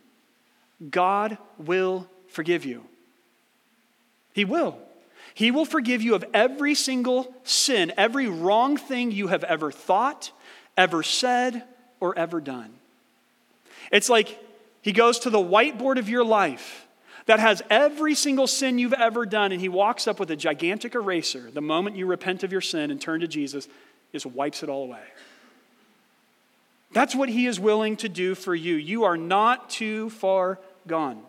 [0.90, 2.84] God will forgive you.
[4.32, 4.78] He will.
[5.34, 10.30] He will forgive you of every single sin, every wrong thing you have ever thought,
[10.76, 11.64] ever said,
[12.00, 12.70] or ever done.
[13.90, 14.38] It's like
[14.82, 16.86] he goes to the whiteboard of your life
[17.26, 20.94] that has every single sin you've ever done, and he walks up with a gigantic
[20.94, 23.68] eraser the moment you repent of your sin and turn to Jesus,
[24.12, 25.02] just wipes it all away.
[26.92, 28.74] That's what he is willing to do for you.
[28.74, 31.22] You are not too far gone.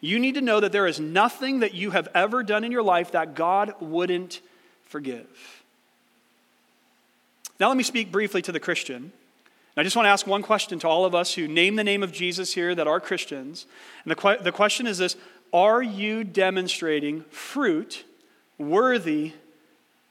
[0.00, 2.82] You need to know that there is nothing that you have ever done in your
[2.82, 4.40] life that God wouldn't
[4.84, 5.26] forgive.
[7.60, 9.12] Now, let me speak briefly to the Christian.
[9.78, 12.02] I just want to ask one question to all of us who name the name
[12.02, 13.66] of Jesus here that are Christians.
[14.04, 15.16] And the, que- the question is this
[15.52, 18.04] Are you demonstrating fruit
[18.58, 19.32] worthy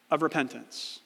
[0.09, 0.99] of repentance?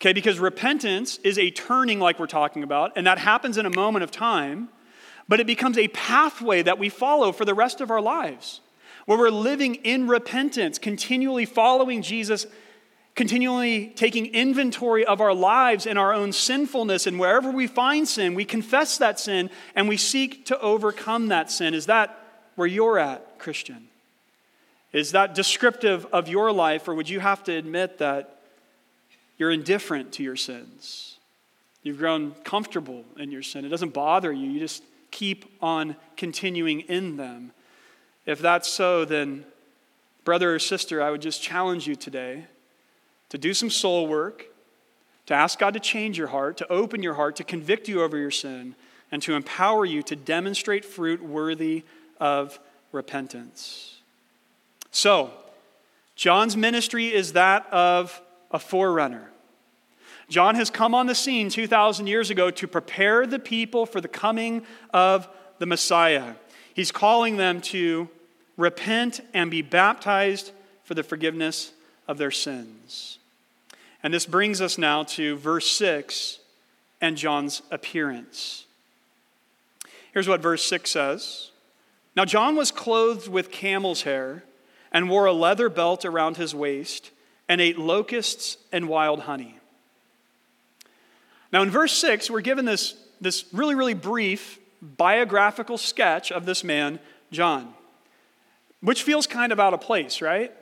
[0.00, 3.74] Okay, because repentance is a turning, like we're talking about, and that happens in a
[3.74, 4.68] moment of time
[5.28, 8.60] but it becomes a pathway that we follow for the rest of our lives,
[9.04, 12.46] where we're living in repentance, continually following Jesus,
[13.18, 17.04] continually taking inventory of our lives and our own sinfulness.
[17.04, 21.50] And wherever we find sin, we confess that sin and we seek to overcome that
[21.50, 21.74] sin.
[21.74, 22.16] Is that
[22.54, 23.88] where you're at, Christian?
[24.92, 28.38] Is that descriptive of your life, or would you have to admit that
[29.36, 31.16] you're indifferent to your sins?
[31.82, 33.64] You've grown comfortable in your sin.
[33.64, 34.48] It doesn't bother you.
[34.48, 37.50] You just keep on continuing in them.
[38.26, 39.44] If that's so, then,
[40.24, 42.44] brother or sister, I would just challenge you today
[43.30, 44.46] to do some soul work,
[45.26, 48.16] to ask God to change your heart, to open your heart, to convict you over
[48.16, 48.74] your sin,
[49.10, 51.84] and to empower you to demonstrate fruit worthy
[52.20, 52.58] of
[52.92, 54.00] repentance.
[54.90, 55.30] So,
[56.16, 58.20] John's ministry is that of
[58.50, 59.30] a forerunner.
[60.28, 64.08] John has come on the scene 2,000 years ago to prepare the people for the
[64.08, 66.34] coming of the Messiah.
[66.74, 68.08] He's calling them to
[68.56, 70.52] repent and be baptized
[70.84, 71.72] for the forgiveness
[72.06, 73.17] of their sins.
[74.02, 76.38] And this brings us now to verse 6
[77.00, 78.64] and John's appearance.
[80.12, 81.50] Here's what verse 6 says
[82.16, 84.44] Now John was clothed with camel's hair
[84.92, 87.10] and wore a leather belt around his waist
[87.48, 89.58] and ate locusts and wild honey.
[91.52, 96.62] Now, in verse 6, we're given this, this really, really brief biographical sketch of this
[96.62, 96.98] man,
[97.32, 97.72] John,
[98.80, 100.52] which feels kind of out of place, right?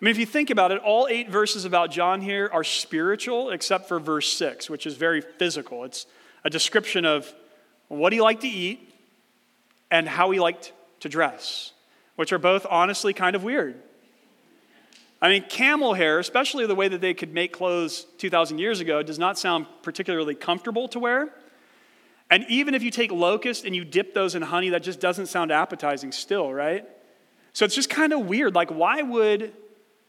[0.00, 3.50] I mean, if you think about it, all eight verses about John here are spiritual,
[3.50, 5.82] except for verse 6, which is very physical.
[5.82, 6.06] It's
[6.44, 7.34] a description of
[7.88, 8.94] what he liked to eat
[9.90, 11.72] and how he liked to dress,
[12.14, 13.82] which are both honestly kind of weird.
[15.20, 19.02] I mean, camel hair, especially the way that they could make clothes 2,000 years ago,
[19.02, 21.34] does not sound particularly comfortable to wear.
[22.30, 25.26] And even if you take locust and you dip those in honey, that just doesn't
[25.26, 26.86] sound appetizing still, right?
[27.52, 28.54] So it's just kind of weird.
[28.54, 29.52] Like, why would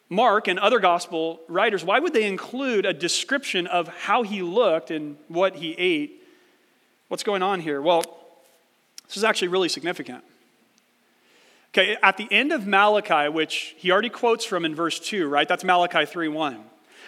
[0.09, 4.89] Mark and other gospel writers, why would they include a description of how he looked
[4.89, 6.23] and what he ate?
[7.09, 7.81] What's going on here?
[7.81, 8.03] Well,
[9.07, 10.23] this is actually really significant.
[11.71, 15.47] Okay, at the end of Malachi, which he already quotes from in verse 2, right?
[15.47, 16.63] That's Malachi 3:1.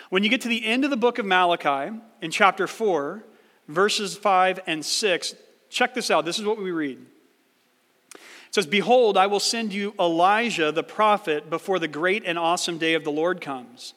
[0.10, 3.24] When you get to the end of the book of Malachi in chapter 4,
[3.68, 5.36] verses 5 and 6,
[5.70, 6.26] check this out.
[6.26, 7.04] This is what we read.
[8.52, 12.94] Says, Behold, I will send you Elijah the prophet before the great and awesome day
[12.94, 13.94] of the Lord comes.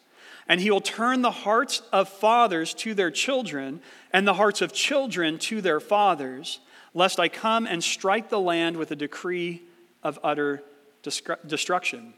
[0.48, 3.80] And he will turn the hearts of fathers to their children,
[4.12, 6.60] and the hearts of children to their fathers,
[6.92, 9.62] lest I come and strike the land with a decree
[10.02, 10.62] of utter
[11.02, 12.14] destruction.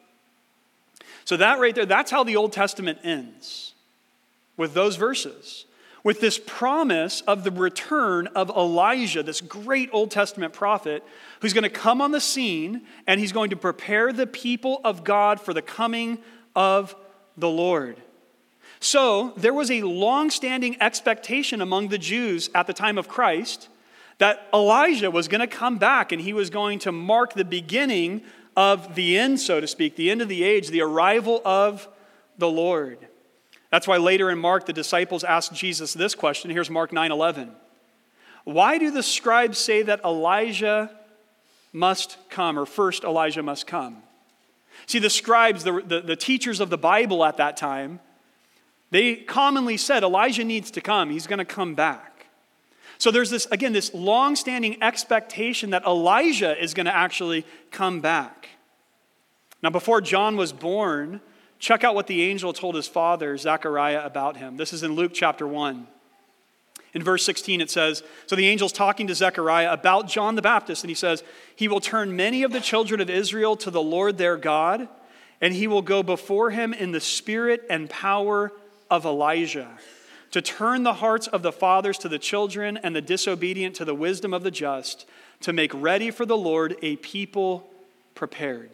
[1.25, 3.73] So, that right there, that's how the Old Testament ends
[4.57, 5.65] with those verses
[6.07, 11.03] with this promise of the return of Elijah, this great Old Testament prophet,
[11.41, 15.03] who's going to come on the scene and he's going to prepare the people of
[15.03, 16.19] God for the coming
[16.55, 16.95] of
[17.37, 18.01] the Lord.
[18.79, 23.69] So, there was a long standing expectation among the Jews at the time of Christ
[24.19, 28.23] that Elijah was going to come back and he was going to mark the beginning
[28.57, 31.89] of the end, so to speak, the end of the age, the arrival of
[32.39, 33.09] the Lord.
[33.77, 36.51] That's why later in Mark, the disciples asked Jesus this question.
[36.51, 37.53] Here's Mark 9 11.
[38.45, 40.91] Why do the scribes say that Elijah
[41.75, 44.03] must come, or first Elijah must come?
[44.87, 48.01] See, the scribes, the, the, the teachers of the Bible at that time,
[48.93, 51.11] they commonly said Elijah needs to come.
[51.11, 52.29] He's going to come back.
[52.97, 58.01] So there's this, again, this long standing expectation that Elijah is going to actually come
[58.01, 58.49] back.
[59.63, 61.21] Now, before John was born,
[61.59, 64.57] Check out what the angel told his father, Zechariah, about him.
[64.57, 65.87] This is in Luke chapter 1.
[66.93, 70.83] In verse 16, it says So the angel's talking to Zechariah about John the Baptist,
[70.83, 71.23] and he says,
[71.55, 74.89] He will turn many of the children of Israel to the Lord their God,
[75.41, 78.53] and he will go before him in the spirit and power
[78.91, 79.69] of Elijah,
[80.31, 83.95] to turn the hearts of the fathers to the children and the disobedient to the
[83.95, 85.07] wisdom of the just,
[85.41, 87.69] to make ready for the Lord a people
[88.15, 88.71] prepared.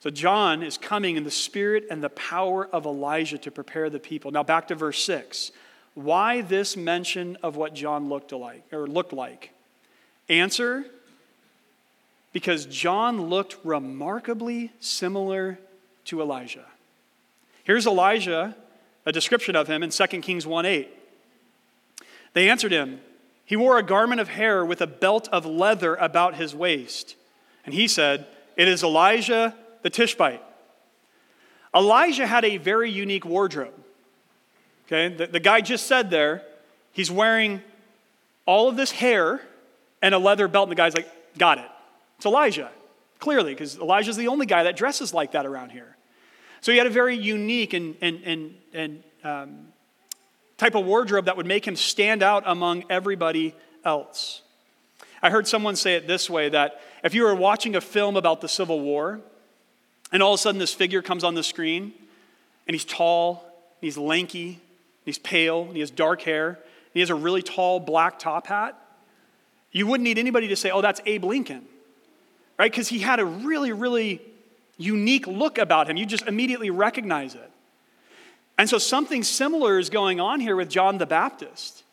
[0.00, 3.98] So John is coming in the spirit and the power of Elijah to prepare the
[3.98, 4.30] people.
[4.30, 5.50] Now back to verse 6.
[5.94, 9.52] Why this mention of what John looked like or looked like?
[10.28, 10.84] Answer
[12.32, 15.58] because John looked remarkably similar
[16.04, 16.66] to Elijah.
[17.64, 18.54] Here's Elijah,
[19.04, 20.88] a description of him in 2 Kings 1 8.
[22.34, 23.00] They answered him,
[23.44, 27.16] He wore a garment of hair with a belt of leather about his waist.
[27.64, 28.26] And he said,
[28.56, 30.42] It is Elijah the Tishbite.
[31.74, 33.74] Elijah had a very unique wardrobe.
[34.86, 36.42] Okay, the, the guy just said there,
[36.92, 37.60] he's wearing
[38.46, 39.42] all of this hair
[40.00, 41.68] and a leather belt, and the guy's like, got it.
[42.16, 42.70] It's Elijah,
[43.18, 45.96] clearly, because Elijah's the only guy that dresses like that around here.
[46.62, 49.68] So he had a very unique and, and, and, and um,
[50.56, 53.54] type of wardrobe that would make him stand out among everybody
[53.84, 54.42] else.
[55.22, 58.40] I heard someone say it this way that if you were watching a film about
[58.40, 59.20] the Civil War
[60.12, 61.92] and all of a sudden, this figure comes on the screen,
[62.66, 64.58] and he's tall, and he's lanky, and
[65.04, 68.46] he's pale, and he has dark hair, and he has a really tall black top
[68.46, 68.76] hat.
[69.72, 71.66] You wouldn't need anybody to say, oh, that's Abe Lincoln,
[72.58, 72.70] right?
[72.70, 74.22] Because he had a really, really
[74.78, 75.96] unique look about him.
[75.96, 77.50] You just immediately recognize it.
[78.56, 81.84] And so something similar is going on here with John the Baptist.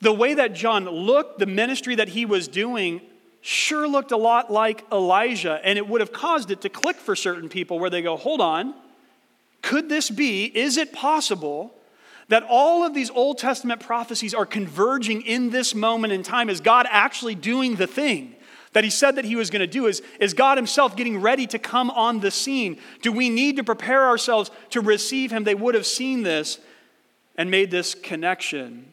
[0.00, 3.00] The way that John looked, the ministry that he was doing,
[3.40, 7.16] sure looked a lot like Elijah, and it would have caused it to click for
[7.16, 8.74] certain people where they go, hold on,
[9.62, 11.74] could this be, is it possible
[12.28, 16.48] that all of these Old Testament prophecies are converging in this moment in time?
[16.48, 18.36] Is God actually doing the thing?
[18.72, 21.44] That he said that he was going to do is, is God himself getting ready
[21.48, 22.78] to come on the scene?
[23.02, 25.42] Do we need to prepare ourselves to receive him?
[25.42, 26.60] They would have seen this
[27.36, 28.92] and made this connection.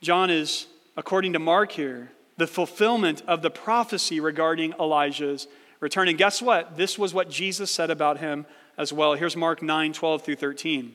[0.00, 5.48] John is, according to Mark here, the fulfillment of the prophecy regarding Elijah's
[5.80, 6.08] return.
[6.08, 6.76] And guess what?
[6.76, 9.14] This was what Jesus said about him as well.
[9.14, 10.92] Here's Mark 9 12 through 13.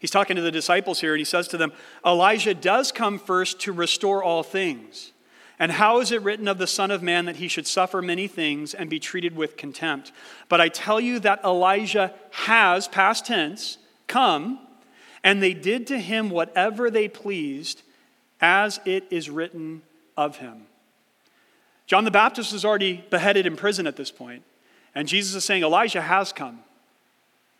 [0.00, 1.72] He's talking to the disciples here, and he says to them,
[2.06, 5.12] Elijah does come first to restore all things.
[5.58, 8.26] And how is it written of the Son of Man that he should suffer many
[8.26, 10.10] things and be treated with contempt?
[10.48, 13.76] But I tell you that Elijah has, past tense,
[14.06, 14.58] come,
[15.22, 17.82] and they did to him whatever they pleased,
[18.40, 19.82] as it is written
[20.20, 20.66] of him.
[21.86, 24.42] John the Baptist is already beheaded in prison at this point,
[24.94, 26.60] and Jesus is saying Elijah has come.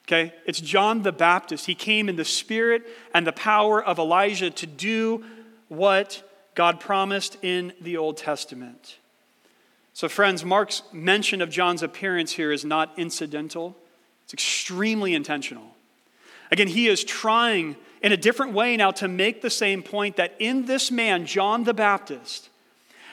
[0.07, 0.35] Okay?
[0.45, 1.67] It's John the Baptist.
[1.67, 5.25] He came in the spirit and the power of Elijah to do
[5.69, 6.23] what
[6.55, 8.99] God promised in the Old Testament.
[9.95, 13.77] So, friends, Mark's mention of John's appearance here is not incidental,
[14.25, 15.75] it's extremely intentional.
[16.53, 20.35] Again, he is trying in a different way now to make the same point that
[20.39, 22.50] in this man, John the Baptist,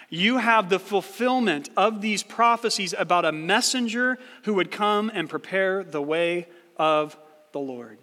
[0.10, 5.84] you have the fulfillment of these prophecies about a messenger who would come and prepare
[5.84, 6.47] the way
[6.78, 7.18] of
[7.51, 7.97] the Lord.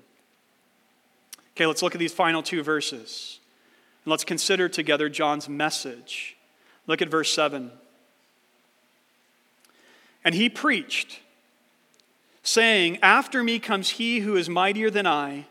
[1.52, 3.40] Okay, let's look at these final two verses.
[4.04, 6.36] And let's consider together John's message.
[6.86, 7.70] Look at verse 7.
[10.24, 11.20] And he preached,
[12.42, 15.46] saying, After me comes he who is mightier than I,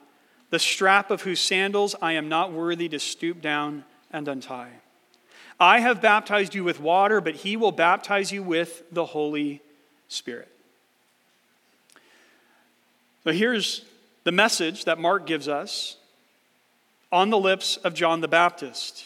[0.51, 4.82] the strap of whose sandals I am not worthy to stoop down and untie.
[5.63, 9.61] I have baptized you with water, but he will baptize you with the Holy
[10.09, 10.49] Spirit.
[13.23, 13.85] So here's
[14.25, 15.95] the message that Mark gives us
[17.13, 19.05] on the lips of John the Baptist.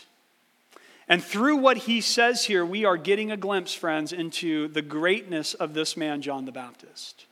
[1.08, 5.54] And through what he says here, we are getting a glimpse, friends, into the greatness
[5.54, 7.28] of this man, John the Baptist,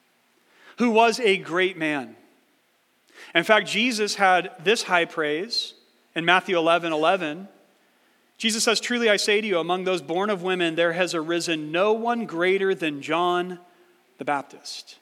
[0.77, 2.15] who was a great man.
[3.33, 5.73] In fact, Jesus had this high praise
[6.13, 7.47] in Matthew 11 11.
[8.37, 11.71] Jesus says, Truly I say to you, among those born of women, there has arisen
[11.71, 13.59] no one greater than John
[14.17, 14.97] the Baptist.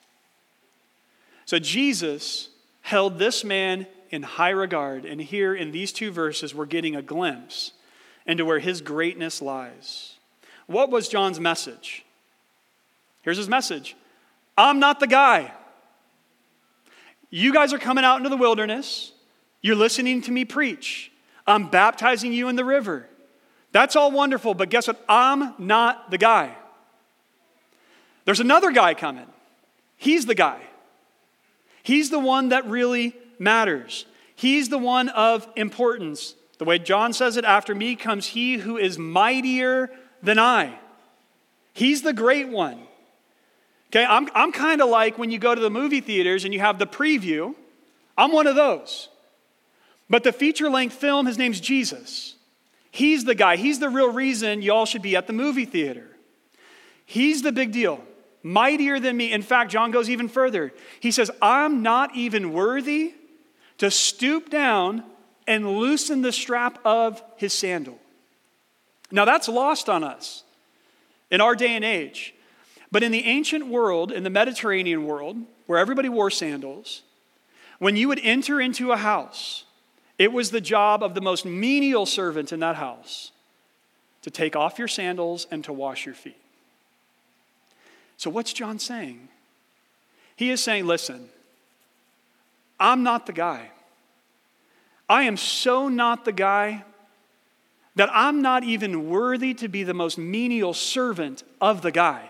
[1.45, 2.49] So Jesus
[2.81, 5.05] held this man in high regard.
[5.05, 7.71] And here in these two verses, we're getting a glimpse
[8.25, 10.15] into where his greatness lies.
[10.67, 12.05] What was John's message?
[13.23, 13.95] Here's his message
[14.57, 15.51] I'm not the guy.
[17.29, 19.11] You guys are coming out into the wilderness.
[19.61, 21.11] You're listening to me preach.
[21.47, 23.07] I'm baptizing you in the river.
[23.73, 25.03] That's all wonderful, but guess what?
[25.09, 26.55] I'm not the guy.
[28.23, 29.25] There's another guy coming.
[29.97, 30.61] He's the guy.
[31.81, 34.05] He's the one that really matters.
[34.35, 36.35] He's the one of importance.
[36.59, 39.89] The way John says it, after me comes he who is mightier
[40.21, 40.77] than I.
[41.73, 42.79] He's the great one.
[43.87, 46.59] Okay, I'm, I'm kind of like when you go to the movie theaters and you
[46.59, 47.55] have the preview.
[48.17, 49.09] I'm one of those.
[50.09, 52.32] But the feature length film, his name's Jesus.
[52.93, 53.55] He's the guy.
[53.55, 56.05] He's the real reason y'all should be at the movie theater.
[57.07, 58.03] He's the big deal
[58.43, 59.31] mightier than me.
[59.31, 60.71] In fact, John goes even further.
[60.99, 63.15] He says, I'm not even worthy
[63.79, 65.03] to stoop down
[65.47, 67.97] and loosen the strap of his sandal.
[69.11, 70.43] Now, that's lost on us
[71.31, 72.35] in our day and age.
[72.91, 77.01] But in the ancient world, in the Mediterranean world, where everybody wore sandals,
[77.79, 79.63] when you would enter into a house,
[80.23, 83.33] it was the job of the most menial servant in that house
[84.21, 86.39] to take off your sandals and to wash your feet.
[88.15, 89.27] So, what's John saying?
[90.37, 91.27] He is saying, listen,
[92.79, 93.71] I'm not the guy.
[95.09, 96.85] I am so not the guy
[97.95, 102.29] that I'm not even worthy to be the most menial servant of the guy.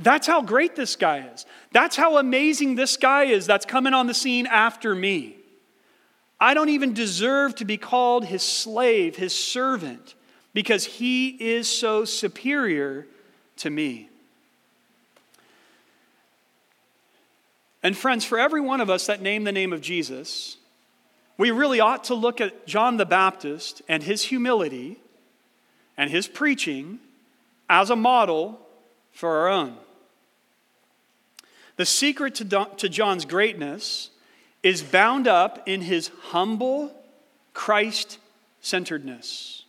[0.00, 1.46] That's how great this guy is.
[1.70, 5.36] That's how amazing this guy is that's coming on the scene after me.
[6.40, 10.14] I don't even deserve to be called his slave, his servant,
[10.54, 13.06] because he is so superior
[13.58, 14.08] to me.
[17.82, 20.56] And friends, for every one of us that name the name of Jesus,
[21.36, 24.98] we really ought to look at John the Baptist and his humility
[25.96, 26.98] and his preaching
[27.68, 28.60] as a model
[29.12, 29.76] for our own.
[31.76, 34.10] The secret to, John's greatness
[34.62, 36.92] is bound up in his humble,
[37.54, 38.18] Christ
[38.60, 39.64] centeredness.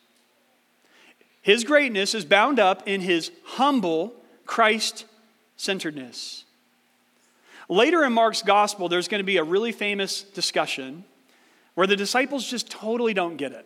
[1.41, 4.13] His greatness is bound up in his humble,
[4.45, 5.05] Christ
[5.57, 6.43] centeredness.
[7.69, 11.05] Later in Mark's gospel, there's going to be a really famous discussion
[11.73, 13.65] where the disciples just totally don't get it.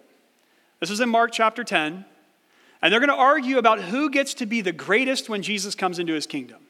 [0.80, 2.06] This is in Mark chapter 10,
[2.82, 5.98] and they're going to argue about who gets to be the greatest when Jesus comes
[5.98, 6.65] into his kingdom.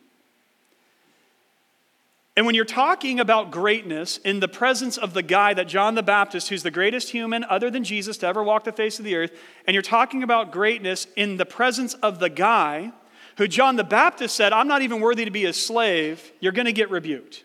[2.38, 6.04] And when you're talking about greatness in the presence of the guy that John the
[6.04, 9.16] Baptist, who's the greatest human other than Jesus to ever walk the face of the
[9.16, 9.32] earth,
[9.66, 12.92] and you're talking about greatness in the presence of the guy
[13.38, 16.66] who John the Baptist said, I'm not even worthy to be a slave, you're going
[16.66, 17.44] to get rebuked.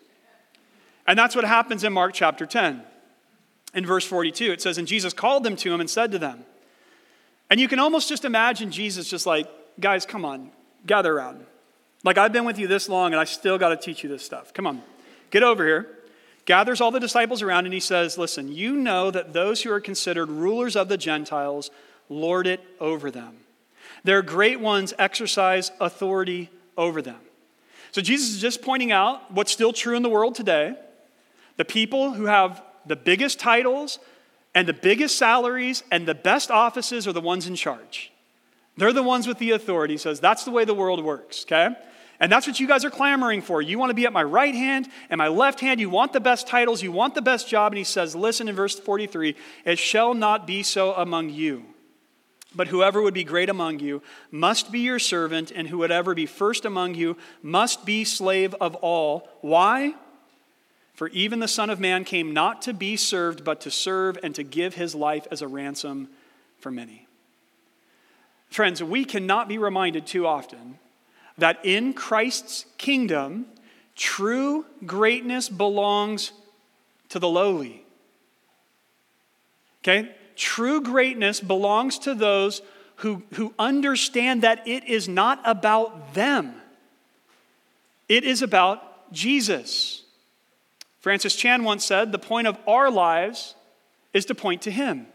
[1.07, 2.83] And that's what happens in Mark chapter 10.
[3.75, 6.45] In verse 42, it says, And Jesus called them to him and said to them,
[7.51, 9.49] and you can almost just imagine Jesus just like,
[9.81, 10.53] guys, come on,
[10.87, 11.45] gather around.
[12.03, 14.25] Like, I've been with you this long and I still got to teach you this
[14.25, 14.55] stuff.
[14.55, 14.83] Come on,
[15.31, 15.89] get over here.
[16.47, 19.81] Gathers all the disciples around and he says, Listen, you know that those who are
[19.81, 21.71] considered rulers of the Gentiles
[22.09, 23.37] lord it over them.
[24.05, 27.21] Their great ones exercise authority over them.
[27.93, 30.75] So Jesus is just pointing out what's still true in the world today.
[31.57, 33.99] The people who have the biggest titles
[34.55, 38.13] and the biggest salaries and the best offices are the ones in charge.
[38.77, 39.99] They're the ones with the authority.
[39.99, 41.77] Says that's the way the world works, okay?
[42.21, 43.63] And that's what you guys are clamoring for.
[43.63, 45.81] You want to be at my right hand and my left hand.
[45.81, 46.83] You want the best titles.
[46.83, 47.73] You want the best job.
[47.73, 51.65] And he says, Listen in verse 43 It shall not be so among you.
[52.55, 56.65] But whoever would be great among you must be your servant, and whoever be first
[56.65, 59.29] among you must be slave of all.
[59.41, 59.95] Why?
[60.95, 64.35] For even the Son of Man came not to be served, but to serve and
[64.35, 66.09] to give his life as a ransom
[66.59, 67.07] for many.
[68.51, 70.79] Friends, we cannot be reminded too often
[71.41, 73.47] that in Christ's kingdom,
[73.97, 76.33] true greatness belongs
[77.11, 77.85] to the lowly.
[79.83, 80.15] Okay?
[80.37, 82.63] True greatness belongs to those
[82.97, 86.55] who, who understand that it is not about them,
[88.09, 90.03] it is about Jesus.
[91.01, 93.55] Francis Chan once said, The point of our lives
[94.13, 95.07] is to point to Him.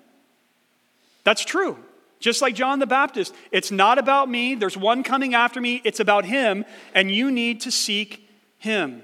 [1.23, 1.77] That's true.
[2.25, 5.99] Just like John the Baptist, it's not about me, there's one coming after me, it's
[5.99, 6.65] about Him,
[6.95, 9.03] and you need to seek Him.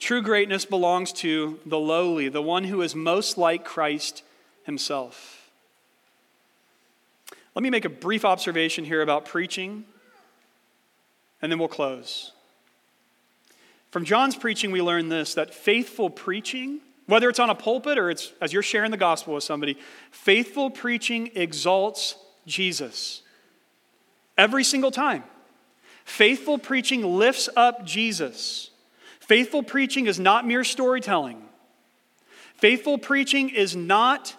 [0.00, 4.24] True greatness belongs to the lowly, the one who is most like Christ
[4.64, 5.48] Himself.
[7.54, 9.84] Let me make a brief observation here about preaching,
[11.40, 12.32] and then we'll close.
[13.92, 18.10] From John's preaching, we learn this that faithful preaching, whether it's on a pulpit or
[18.10, 19.78] it's as you're sharing the gospel with somebody,
[20.10, 23.22] faithful preaching exalts Jesus.
[24.36, 25.24] Every single time.
[26.04, 28.70] Faithful preaching lifts up Jesus.
[29.20, 31.42] Faithful preaching is not mere storytelling.
[32.54, 34.34] Faithful preaching is not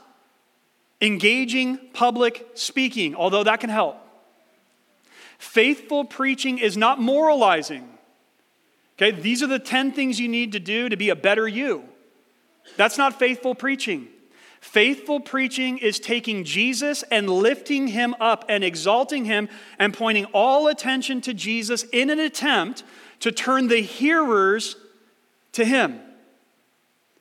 [1.01, 3.97] engaging public speaking, although that can help.
[5.37, 7.87] Faithful preaching is not moralizing.
[8.97, 11.83] Okay, these are the 10 things you need to do to be a better you.
[12.75, 14.09] That's not faithful preaching.
[14.59, 19.49] Faithful preaching is taking Jesus and lifting him up and exalting him
[19.79, 22.83] and pointing all attention to Jesus in an attempt
[23.19, 24.75] to turn the hearers
[25.53, 25.99] to him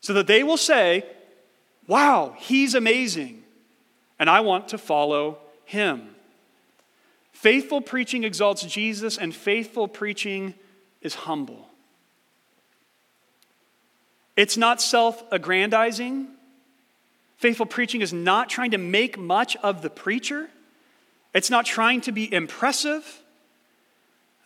[0.01, 1.05] so that they will say,
[1.87, 3.45] Wow, he's amazing,
[4.19, 6.17] and I want to follow him.
[7.31, 10.55] Faithful preaching exalts Jesus, and faithful preaching
[11.01, 11.66] is humble.
[14.37, 16.29] It's not self aggrandizing.
[17.39, 20.49] Faithful preaching is not trying to make much of the preacher,
[21.35, 23.23] it's not trying to be impressive.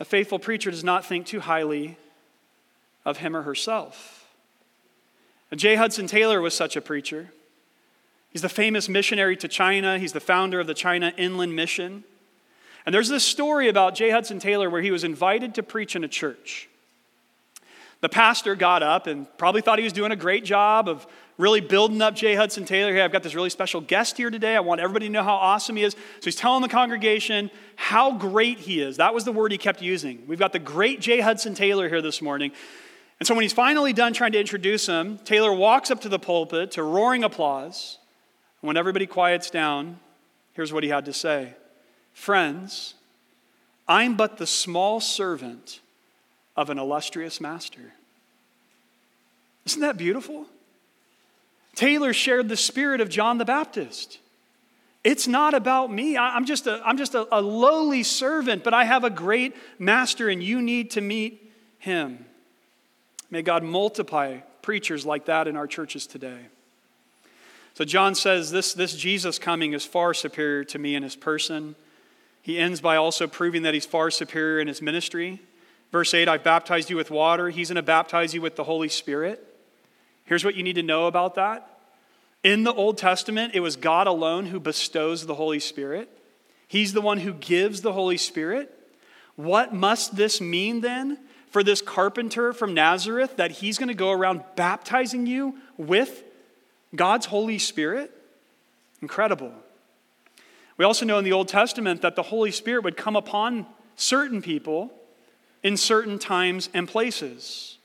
[0.00, 1.98] A faithful preacher does not think too highly
[3.04, 4.26] of him or herself.
[5.54, 5.74] J.
[5.74, 7.32] Hudson Taylor was such a preacher.
[8.30, 9.98] He's the famous missionary to China.
[9.98, 12.04] He's the founder of the China Inland Mission.
[12.86, 14.08] And there's this story about J.
[14.08, 16.69] Hudson Taylor where he was invited to preach in a church.
[18.00, 21.60] The pastor got up and probably thought he was doing a great job of really
[21.60, 22.34] building up J.
[22.34, 22.92] Hudson Taylor.
[22.92, 24.56] Hey, I've got this really special guest here today.
[24.56, 25.92] I want everybody to know how awesome he is.
[25.92, 28.98] So he's telling the congregation how great he is.
[28.98, 30.24] That was the word he kept using.
[30.26, 31.20] We've got the great J.
[31.20, 32.52] Hudson Taylor here this morning.
[33.18, 36.18] And so when he's finally done trying to introduce him, Taylor walks up to the
[36.18, 37.98] pulpit to roaring applause.
[38.62, 39.98] When everybody quiets down,
[40.52, 41.54] here's what he had to say
[42.12, 42.94] Friends,
[43.88, 45.80] I'm but the small servant
[46.60, 47.94] of an illustrious master.
[49.64, 50.44] Isn't that beautiful?
[51.74, 54.18] Taylor shared the spirit of John the Baptist.
[55.02, 56.18] It's not about me.
[56.18, 60.28] I'm just, a, I'm just a, a lowly servant, but I have a great master,
[60.28, 62.26] and you need to meet him.
[63.30, 66.40] May God multiply preachers like that in our churches today.
[67.72, 71.74] So John says this, this Jesus coming is far superior to me in his person.
[72.42, 75.40] He ends by also proving that he's far superior in his ministry.
[75.92, 78.88] Verse 8 I've baptized you with water, he's going to baptize you with the Holy
[78.88, 79.46] Spirit.
[80.24, 81.78] Here's what you need to know about that.
[82.42, 86.08] In the Old Testament, it was God alone who bestows the Holy Spirit.
[86.68, 88.72] He's the one who gives the Holy Spirit.
[89.36, 91.18] What must this mean then
[91.50, 96.22] for this carpenter from Nazareth that he's going to go around baptizing you with
[96.94, 98.12] God's Holy Spirit?
[99.02, 99.52] Incredible.
[100.76, 103.66] We also know in the Old Testament that the Holy Spirit would come upon
[103.96, 104.92] certain people
[105.62, 107.78] in certain times and places.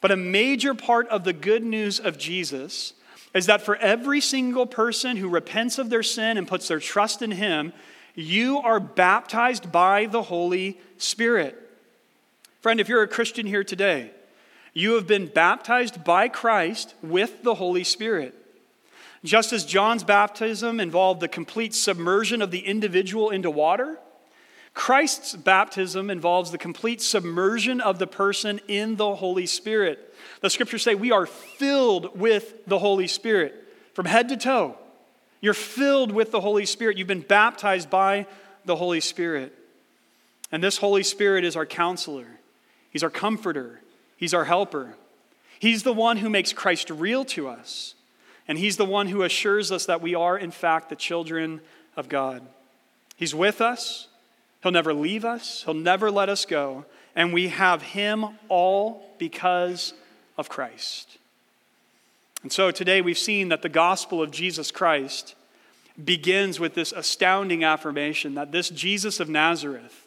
[0.00, 2.94] But a major part of the good news of Jesus
[3.34, 7.22] is that for every single person who repents of their sin and puts their trust
[7.22, 7.72] in Him,
[8.14, 11.56] you are baptized by the Holy Spirit.
[12.60, 14.10] Friend, if you're a Christian here today,
[14.74, 18.34] you have been baptized by Christ with the Holy Spirit.
[19.22, 23.98] Just as John's baptism involved the complete submersion of the individual into water,
[24.80, 30.14] Christ's baptism involves the complete submersion of the person in the Holy Spirit.
[30.40, 33.54] The scriptures say we are filled with the Holy Spirit
[33.92, 34.78] from head to toe.
[35.42, 36.96] You're filled with the Holy Spirit.
[36.96, 38.26] You've been baptized by
[38.64, 39.52] the Holy Spirit.
[40.50, 42.40] And this Holy Spirit is our counselor,
[42.90, 43.82] He's our comforter,
[44.16, 44.94] He's our helper.
[45.58, 47.96] He's the one who makes Christ real to us.
[48.48, 51.60] And He's the one who assures us that we are, in fact, the children
[51.98, 52.40] of God.
[53.14, 54.06] He's with us.
[54.62, 55.62] He'll never leave us.
[55.64, 56.84] He'll never let us go.
[57.16, 59.94] And we have Him all because
[60.36, 61.18] of Christ.
[62.42, 65.34] And so today we've seen that the gospel of Jesus Christ
[66.02, 70.06] begins with this astounding affirmation that this Jesus of Nazareth,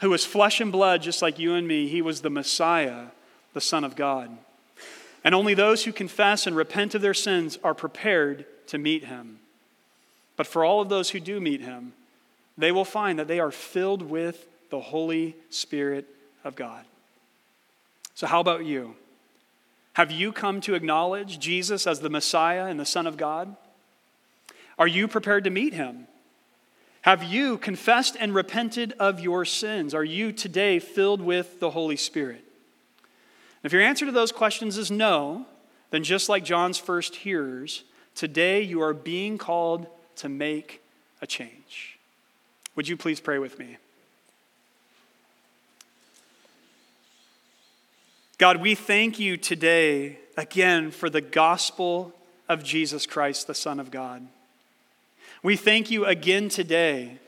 [0.00, 3.06] who was flesh and blood just like you and me, he was the Messiah,
[3.54, 4.36] the Son of God.
[5.22, 9.38] And only those who confess and repent of their sins are prepared to meet him.
[10.36, 11.92] But for all of those who do meet him,
[12.62, 16.06] they will find that they are filled with the Holy Spirit
[16.44, 16.84] of God.
[18.14, 18.96] So, how about you?
[19.94, 23.56] Have you come to acknowledge Jesus as the Messiah and the Son of God?
[24.78, 26.06] Are you prepared to meet him?
[27.02, 29.94] Have you confessed and repented of your sins?
[29.94, 32.44] Are you today filled with the Holy Spirit?
[33.62, 35.46] If your answer to those questions is no,
[35.90, 37.84] then just like John's first hearers,
[38.14, 39.86] today you are being called
[40.16, 40.82] to make
[41.20, 41.98] a change.
[42.76, 43.76] Would you please pray with me?
[48.38, 52.14] God, we thank you today again for the gospel
[52.48, 54.26] of Jesus Christ, the Son of God.
[55.42, 57.18] We thank you again today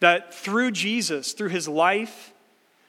[0.00, 2.32] that through Jesus, through his life,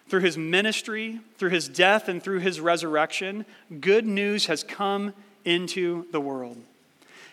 [0.10, 3.46] through his ministry, through his death, and through his resurrection,
[3.80, 5.14] good news has come
[5.46, 6.58] into the world.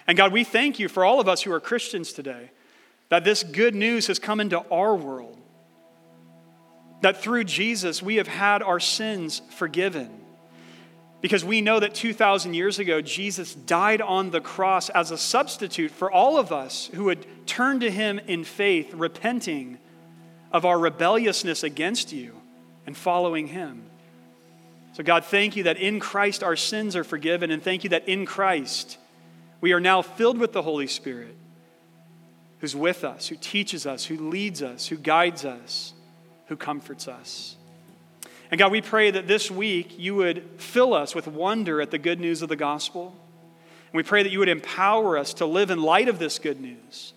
[0.06, 2.50] And God, we thank you for all of us who are Christians today
[3.08, 5.38] that this good news has come into our world
[7.00, 10.10] that through Jesus we have had our sins forgiven.
[11.20, 15.90] Because we know that 2,000 years ago, Jesus died on the cross as a substitute
[15.90, 19.78] for all of us who would turn to him in faith, repenting
[20.52, 22.40] of our rebelliousness against you
[22.86, 23.84] and following him.
[24.92, 28.08] So, God, thank you that in Christ our sins are forgiven, and thank you that
[28.08, 28.96] in Christ
[29.60, 31.36] we are now filled with the Holy Spirit
[32.60, 35.94] who's with us, who teaches us, who leads us, who guides us
[36.48, 37.56] who comforts us.
[38.50, 41.98] And God, we pray that this week you would fill us with wonder at the
[41.98, 43.14] good news of the gospel.
[43.92, 46.60] And we pray that you would empower us to live in light of this good
[46.60, 47.12] news,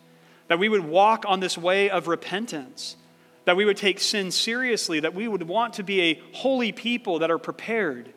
[0.48, 2.98] that we would walk on this way of repentance,
[3.46, 7.20] that we would take sin seriously, that we would want to be a holy people
[7.20, 8.14] that are prepared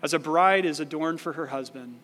[0.00, 1.98] as a bride is adorned for her husband.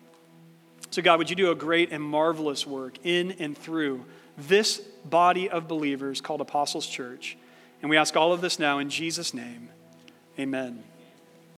[0.95, 4.05] So, God, would you do a great and marvelous work in and through
[4.37, 7.37] this body of believers called Apostles' Church?
[7.81, 9.67] And we ask all of this now in Jesus' name.
[10.39, 10.85] Amen.